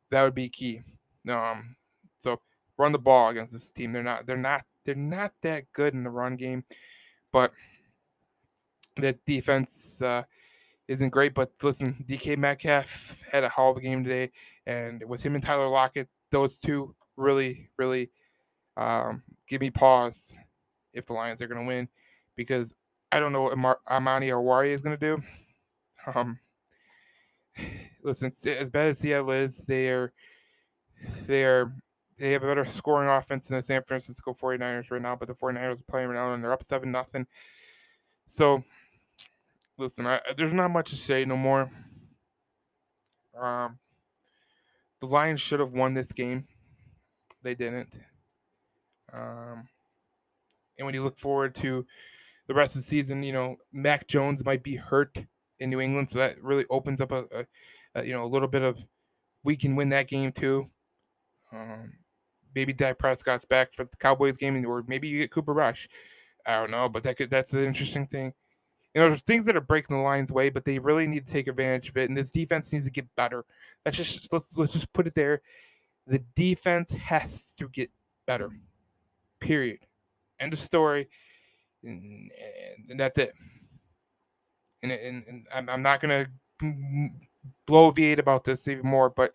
That 0.10 0.24
would 0.24 0.36
be 0.36 0.50
key. 0.50 0.82
Um, 1.30 1.76
so 2.18 2.40
run 2.78 2.92
the 2.92 3.00
ball 3.00 3.30
against 3.30 3.54
this 3.54 3.72
team. 3.72 3.94
They're 3.94 4.04
not. 4.04 4.26
They're 4.26 4.38
not. 4.38 4.64
They're 4.86 4.96
not 4.96 5.34
that 5.42 5.72
good 5.74 5.94
in 5.94 6.04
the 6.04 6.10
run 6.10 6.36
game, 6.36 6.66
but 7.32 7.54
that 8.98 9.24
defense 9.26 10.02
uh, 10.02 10.24
isn't 10.88 11.10
great. 11.10 11.34
But 11.34 11.52
listen, 11.62 12.04
DK 12.08 12.38
Metcalf 12.38 13.24
had 13.32 13.44
a 13.44 13.50
hell 13.50 13.72
of 13.72 13.78
a 13.78 13.82
game 13.82 14.04
today, 14.04 14.32
and 14.66 15.04
with 15.08 15.24
him 15.24 15.36
and 15.36 15.44
Tyler 15.44 15.70
Lockett, 15.70 16.10
those 16.32 16.60
two 16.60 16.96
really, 17.16 17.70
really 17.78 18.10
um, 18.76 19.24
give 19.48 19.62
me 19.62 19.70
pause 19.70 20.38
if 20.94 21.06
the 21.06 21.14
Lions 21.14 21.42
are 21.42 21.48
going 21.48 21.62
to 21.62 21.68
win 21.68 21.88
because 22.36 22.74
I 23.12 23.20
don't 23.20 23.32
know 23.32 23.44
what 23.44 23.54
Amar- 23.54 23.80
Amani 23.90 24.30
Oruwariye 24.30 24.74
is 24.74 24.82
going 24.82 24.98
to 24.98 25.18
do. 25.18 25.24
Um, 26.16 26.40
listen, 28.04 28.32
as 28.46 28.70
bad 28.70 28.88
as 28.88 29.00
Seattle 29.00 29.32
is, 29.32 29.60
they're 29.60 30.12
they're 31.26 31.74
they 32.18 32.32
have 32.32 32.44
a 32.44 32.48
better 32.48 32.66
scoring 32.66 33.10
offense 33.10 33.48
than 33.48 33.58
the 33.58 33.64
San 33.64 33.82
Francisco 33.84 34.34
49ers 34.34 34.92
right 34.92 35.02
now, 35.02 35.16
but 35.16 35.28
the 35.28 35.34
49ers 35.34 35.80
are 35.80 35.84
playing 35.90 36.10
right 36.10 36.16
now 36.16 36.34
and 36.34 36.44
they're 36.44 36.54
up 36.54 36.64
7 36.64 36.92
nothing. 36.92 37.26
So, 38.28 38.64
listen, 39.78 40.06
I, 40.06 40.20
there's 40.38 40.54
not 40.54 40.72
much 40.72 40.92
to 40.92 40.96
say 40.96 41.26
no 41.26 41.36
more. 41.36 41.72
Um, 43.40 43.80
the 45.00 45.08
Lions 45.08 45.42
should 45.42 45.60
have 45.60 45.74
won 45.74 45.96
this 45.96 46.12
game. 46.12 46.48
They 47.42 47.56
didn't. 47.56 47.90
Um, 49.14 49.68
and 50.78 50.86
when 50.86 50.94
you 50.94 51.04
look 51.04 51.18
forward 51.18 51.56
to 51.56 51.86
the 52.48 52.54
rest 52.54 52.76
of 52.76 52.82
the 52.82 52.88
season, 52.88 53.24
you 53.24 53.34
know, 53.34 53.58
Mac 53.72 54.08
Jones 54.08 54.44
might 54.44 54.64
be 54.64 54.76
hurt 54.76 55.18
in 55.60 55.70
New 55.70 55.80
England, 55.80 56.10
so 56.10 56.20
that 56.20 56.42
really 56.42 56.66
opens 56.70 57.00
up 57.00 57.12
a, 57.12 57.26
a, 57.32 57.46
a 57.96 58.04
you 58.06 58.12
know 58.12 58.26
a 58.26 58.28
little 58.28 58.48
bit 58.48 58.64
of 58.64 58.86
we 59.44 59.56
can 59.56 59.76
win 59.76 59.90
that 59.90 60.08
game 60.08 60.32
too. 60.32 60.70
Um, 61.52 61.94
maybe 62.56 62.74
Dak 62.74 62.98
Prescott's 62.98 63.46
back 63.46 63.74
for 63.74 63.84
the 63.84 63.98
Cowboys 64.00 64.38
game, 64.38 64.66
or 64.66 64.84
maybe 64.88 65.08
you 65.08 65.20
get 65.20 65.32
Cooper 65.32 65.54
Rush. 65.54 65.88
I 66.46 66.60
don't 66.60 66.72
know, 66.72 66.90
but 66.90 67.04
that 67.04 67.18
could, 67.18 67.30
that's 67.30 67.52
the 67.52 67.66
interesting 67.66 68.08
thing. 68.08 68.34
You 68.94 69.02
know, 69.02 69.08
there's 69.08 69.22
things 69.22 69.46
that 69.46 69.56
are 69.56 69.62
breaking 69.62 69.96
the 69.96 70.04
Lions' 70.04 70.32
way, 70.32 70.50
but 70.50 70.66
they 70.66 70.78
really 70.78 71.08
need 71.08 71.26
to 71.26 71.34
take 71.34 71.48
advantage 71.48 71.90
of 71.90 71.98
it. 71.98 72.10
And 72.10 72.18
this 72.18 72.32
defense 72.32 72.72
needs 72.72 72.86
to 72.86 72.92
get 72.92 73.08
better. 73.16 73.46
That's 73.84 73.98
just 73.98 74.32
let's 74.32 74.58
let's 74.58 74.74
just 74.74 74.92
put 74.94 75.08
it 75.08 75.16
there. 75.16 75.42
The 76.06 76.20
defense 76.36 76.94
has 76.94 77.56
to 77.56 77.70
get 77.70 77.90
better. 78.28 78.52
Period. 79.44 79.80
End 80.40 80.54
of 80.54 80.60
story. 80.60 81.10
And, 81.84 82.32
and 82.90 82.98
that's 83.00 83.18
it. 83.18 83.34
And, 84.82 84.92
and, 84.92 85.24
and 85.28 85.48
I'm, 85.54 85.70
I'm 85.70 85.82
not 85.82 86.00
gonna 86.00 86.28
blow 87.68 87.92
bloviate 87.92 88.20
about 88.20 88.46
this 88.46 88.68
even 88.70 88.88
more, 88.88 89.10
but 89.10 89.34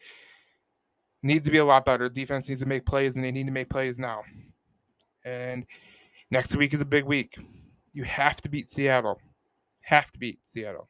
needs 1.23 1.45
to 1.45 1.51
be 1.51 1.59
a 1.59 1.65
lot 1.65 1.85
better. 1.85 2.09
Defense 2.09 2.49
needs 2.49 2.63
to 2.63 2.67
make 2.67 2.87
plays, 2.87 3.17
and 3.17 3.25
they 3.25 3.31
need 3.31 3.47
to 3.47 3.53
make 3.53 3.69
plays 3.69 3.99
now. 3.99 4.23
And 5.25 5.67
next 6.31 6.57
week 6.57 6.73
is 6.73 6.81
a 6.81 6.87
big 6.87 7.05
week. 7.05 7.37
You 7.93 8.05
have 8.05 8.41
to 8.41 8.49
beat 8.49 8.67
Seattle. 8.67 9.21
Have 9.83 10.11
to 10.13 10.19
beat 10.19 10.47
Seattle. 10.47 10.89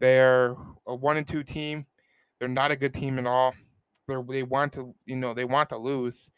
They're 0.00 0.56
a 0.86 0.94
one 0.94 1.18
and 1.18 1.28
two 1.28 1.42
team. 1.42 1.86
They're 2.38 2.48
not 2.48 2.70
a 2.70 2.76
good 2.76 2.94
team 2.94 3.18
at 3.18 3.26
all. 3.26 3.54
They're, 4.08 4.22
they 4.22 4.42
want 4.42 4.72
to, 4.74 4.94
you 5.04 5.16
know, 5.16 5.34
they 5.34 5.44
want 5.44 5.68
to 5.70 5.78
lose. 5.78 6.30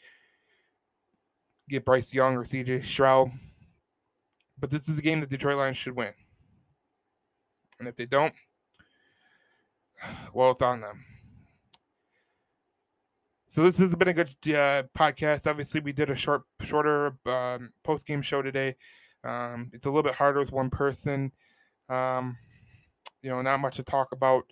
Get 1.69 1.85
Bryce 1.85 2.13
Young 2.13 2.37
or 2.37 2.45
CJ 2.45 2.85
Stroud. 2.85 3.31
But 4.59 4.71
this 4.71 4.89
is 4.89 4.99
a 4.99 5.03
game 5.03 5.21
that 5.21 5.31
Detroit 5.31 5.57
Lions 5.57 5.77
should 5.77 5.97
win. 5.97 6.13
And 7.79 7.89
if 7.89 7.97
they 7.97 8.07
don't, 8.07 8.35
well, 10.33 10.51
it's 10.53 10.63
on 10.63 10.81
them. 10.81 11.05
So 13.49 13.63
this 13.63 13.79
has 13.79 13.95
been 13.95 14.09
a 14.09 14.15
good 14.15 14.31
uh, 14.47 14.83
podcast. 14.99 15.47
Obviously, 15.47 15.81
we 15.81 15.93
did 15.93 16.11
a 16.11 16.17
short, 16.17 16.43
shorter 16.63 17.17
um, 17.27 17.71
post 17.85 18.07
game 18.07 18.21
show 18.21 18.43
today. 18.43 18.75
Um, 19.23 19.71
it's 19.73 19.87
a 19.87 19.89
little 19.89 20.03
bit 20.03 20.17
harder 20.17 20.41
with 20.41 20.53
one 20.53 20.71
person. 20.71 21.33
Um, 21.89 22.37
you 23.23 23.31
know, 23.31 23.41
not 23.43 23.61
much 23.61 23.77
to 23.77 23.83
talk 23.83 24.13
about. 24.13 24.45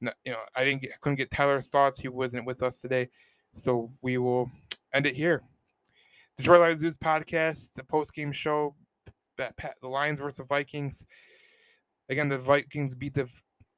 you 0.00 0.10
know, 0.26 0.38
I 0.54 0.64
didn't 0.64 0.82
get, 0.82 1.00
couldn't 1.00 1.16
get 1.16 1.30
Tyler's 1.30 1.68
thoughts. 1.68 1.98
He 1.98 2.08
wasn't 2.08 2.46
with 2.46 2.62
us 2.62 2.78
today, 2.80 3.08
so 3.54 3.90
we 4.02 4.18
will 4.18 4.50
end 4.92 5.06
it 5.06 5.16
here. 5.16 5.42
Detroit 6.36 6.60
Lions 6.60 6.82
News 6.82 6.96
podcast, 6.96 7.74
the 7.74 7.84
post 7.84 8.12
game 8.12 8.32
show. 8.32 8.74
The 9.36 9.88
Lions 9.88 10.20
versus 10.20 10.46
Vikings. 10.48 11.06
Again, 12.08 12.28
the 12.28 12.38
Vikings 12.38 12.94
beat 12.94 13.14
the 13.14 13.28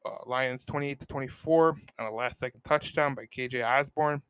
uh, 0.05 0.11
Lions 0.27 0.65
28 0.67 1.01
to 1.01 1.07
24 1.07 1.77
on 1.99 2.07
a 2.07 2.15
last 2.15 2.39
second 2.39 2.61
touchdown 2.63 3.15
by 3.15 3.25
KJ 3.25 3.65
Osborn. 3.67 4.23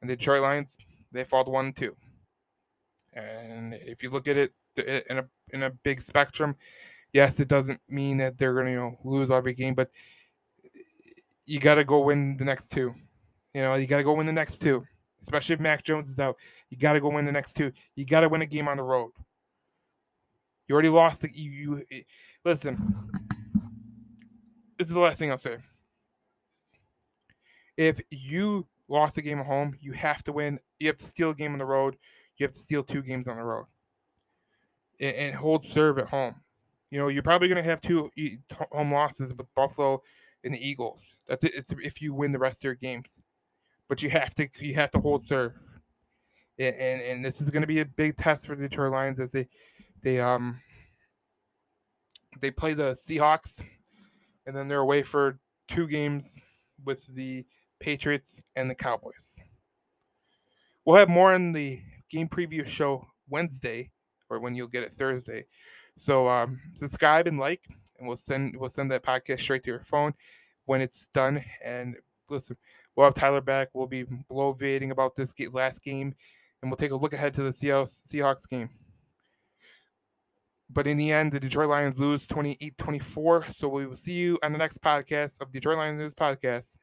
And 0.00 0.10
the 0.10 0.16
Detroit 0.16 0.42
Lions, 0.42 0.76
they 1.12 1.24
fall 1.24 1.44
to 1.44 1.50
1 1.50 1.66
and 1.66 1.76
2. 1.76 1.96
And 3.14 3.74
if 3.74 4.02
you 4.02 4.10
look 4.10 4.28
at 4.28 4.36
it 4.36 4.52
in 4.76 5.18
a 5.18 5.24
in 5.50 5.62
a 5.62 5.70
big 5.70 6.02
spectrum, 6.02 6.56
yes, 7.12 7.38
it 7.38 7.48
doesn't 7.48 7.80
mean 7.88 8.16
that 8.18 8.36
they're 8.36 8.54
going 8.54 8.66
to 8.66 8.72
you 8.72 8.78
know 8.78 8.98
lose 9.04 9.30
every 9.30 9.54
game, 9.54 9.74
but 9.74 9.90
you 11.46 11.60
got 11.60 11.76
to 11.76 11.84
go 11.84 12.00
win 12.00 12.36
the 12.36 12.44
next 12.44 12.68
two. 12.68 12.94
You 13.54 13.62
know, 13.62 13.74
you 13.76 13.86
got 13.86 13.98
to 13.98 14.04
go 14.04 14.14
win 14.14 14.26
the 14.26 14.32
next 14.32 14.58
two, 14.58 14.84
especially 15.24 15.54
if 15.54 15.60
Mac 15.60 15.82
Jones 15.82 16.10
is 16.10 16.20
out. 16.20 16.36
You 16.68 16.76
got 16.76 16.92
to 16.92 17.00
go 17.00 17.08
win 17.08 17.24
the 17.24 17.32
next 17.32 17.54
two. 17.54 17.72
You 17.96 18.04
got 18.04 18.20
to 18.20 18.28
win 18.28 18.42
a 18.42 18.46
game 18.46 18.68
on 18.68 18.76
the 18.76 18.82
road. 18.82 19.10
You 20.68 20.74
already 20.74 20.90
lost. 20.90 21.22
The, 21.22 21.30
you, 21.32 21.50
you 21.50 21.84
eh, 21.90 22.00
listen. 22.44 23.10
This 24.78 24.88
is 24.88 24.94
the 24.94 25.00
last 25.00 25.18
thing 25.18 25.30
I'll 25.30 25.38
say. 25.38 25.56
If 27.76 28.00
you 28.10 28.66
lost 28.86 29.16
a 29.16 29.22
game 29.22 29.38
at 29.38 29.46
home, 29.46 29.76
you 29.80 29.92
have 29.92 30.22
to 30.24 30.32
win. 30.32 30.60
You 30.78 30.88
have 30.88 30.98
to 30.98 31.04
steal 31.04 31.30
a 31.30 31.34
game 31.34 31.52
on 31.52 31.58
the 31.58 31.64
road. 31.64 31.96
You 32.36 32.44
have 32.44 32.52
to 32.52 32.58
steal 32.58 32.82
two 32.82 33.02
games 33.02 33.26
on 33.26 33.36
the 33.36 33.42
road, 33.42 33.66
and, 35.00 35.16
and 35.16 35.34
hold 35.34 35.64
serve 35.64 35.98
at 35.98 36.08
home. 36.08 36.34
You 36.90 36.98
know, 36.98 37.08
you're 37.08 37.22
probably 37.22 37.48
going 37.48 37.62
to 37.62 37.68
have 37.68 37.80
two 37.80 38.10
home 38.72 38.92
losses 38.92 39.32
with 39.34 39.46
Buffalo 39.54 40.02
and 40.44 40.52
the 40.52 40.58
Eagles. 40.58 41.20
That's 41.26 41.44
it. 41.44 41.52
It's 41.54 41.72
if 41.82 42.02
you 42.02 42.12
win 42.12 42.32
the 42.32 42.38
rest 42.38 42.60
of 42.60 42.64
your 42.64 42.74
games 42.74 43.20
but 43.88 44.02
you 44.02 44.10
have 44.10 44.34
to 44.34 44.48
you 44.60 44.74
have 44.74 44.90
to 44.92 45.00
hold 45.00 45.22
serve. 45.22 45.52
And, 46.58 46.74
and, 46.76 47.00
and 47.00 47.24
this 47.24 47.40
is 47.40 47.50
going 47.50 47.62
to 47.62 47.66
be 47.66 47.80
a 47.80 47.84
big 47.84 48.16
test 48.16 48.46
for 48.46 48.54
the 48.54 48.68
Detroit 48.68 48.92
Lions 48.92 49.18
as 49.18 49.32
they 49.32 49.48
they 50.02 50.20
um 50.20 50.60
they 52.40 52.50
play 52.50 52.74
the 52.74 52.92
Seahawks 52.92 53.64
and 54.46 54.56
then 54.56 54.68
they're 54.68 54.80
away 54.80 55.02
for 55.02 55.38
two 55.68 55.86
games 55.86 56.40
with 56.84 57.06
the 57.08 57.44
Patriots 57.80 58.42
and 58.54 58.70
the 58.70 58.74
Cowboys. 58.74 59.40
We'll 60.84 60.98
have 60.98 61.08
more 61.08 61.34
in 61.34 61.52
the 61.52 61.80
game 62.10 62.28
preview 62.28 62.66
show 62.66 63.06
Wednesday 63.28 63.90
or 64.28 64.38
when 64.38 64.54
you'll 64.54 64.68
get 64.68 64.82
it 64.82 64.92
Thursday. 64.92 65.46
So 65.96 66.28
um, 66.28 66.60
subscribe 66.74 67.26
and 67.26 67.38
like, 67.38 67.62
and 67.98 68.06
we'll 68.08 68.16
send 68.16 68.56
we'll 68.58 68.68
send 68.68 68.90
that 68.90 69.02
podcast 69.02 69.40
straight 69.40 69.62
to 69.64 69.70
your 69.70 69.80
phone 69.80 70.14
when 70.66 70.80
it's 70.80 71.08
done. 71.14 71.44
And 71.64 71.96
listen, 72.28 72.56
We'll 72.96 73.06
have 73.06 73.14
Tyler 73.14 73.40
back. 73.40 73.68
We'll 73.72 73.86
be 73.86 74.04
bloviating 74.30 74.90
about 74.90 75.16
this 75.16 75.34
last 75.52 75.82
game, 75.82 76.14
and 76.62 76.70
we'll 76.70 76.76
take 76.76 76.92
a 76.92 76.96
look 76.96 77.12
ahead 77.12 77.34
to 77.34 77.42
the 77.42 77.50
Seahawks 77.50 78.48
game. 78.48 78.70
But 80.70 80.86
in 80.86 80.96
the 80.96 81.12
end, 81.12 81.32
the 81.32 81.40
Detroit 81.40 81.68
Lions 81.68 82.00
lose 82.00 82.26
28 82.26 82.78
24. 82.78 83.46
So 83.52 83.68
we 83.68 83.86
will 83.86 83.96
see 83.96 84.14
you 84.14 84.38
on 84.42 84.52
the 84.52 84.58
next 84.58 84.82
podcast 84.82 85.40
of 85.40 85.52
Detroit 85.52 85.78
Lions 85.78 85.98
News 85.98 86.14
Podcast, 86.14 86.76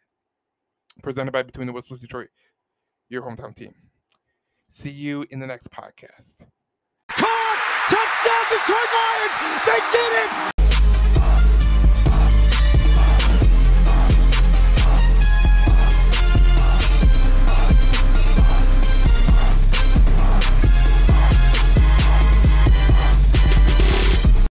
presented 1.01 1.31
by 1.31 1.43
Between 1.43 1.67
the 1.67 1.73
Whistles 1.73 1.99
Detroit, 1.99 2.29
your 3.09 3.23
hometown 3.23 3.55
team. 3.55 3.73
See 4.69 4.91
you 4.91 5.25
in 5.29 5.39
the 5.39 5.47
next 5.47 5.71
podcast. 5.71 6.45
Touchdown, 7.09 8.45
Detroit 8.49 8.89
Lions! 8.93 9.65
They 9.65 9.79
did 9.91 10.13
it! 10.13 10.50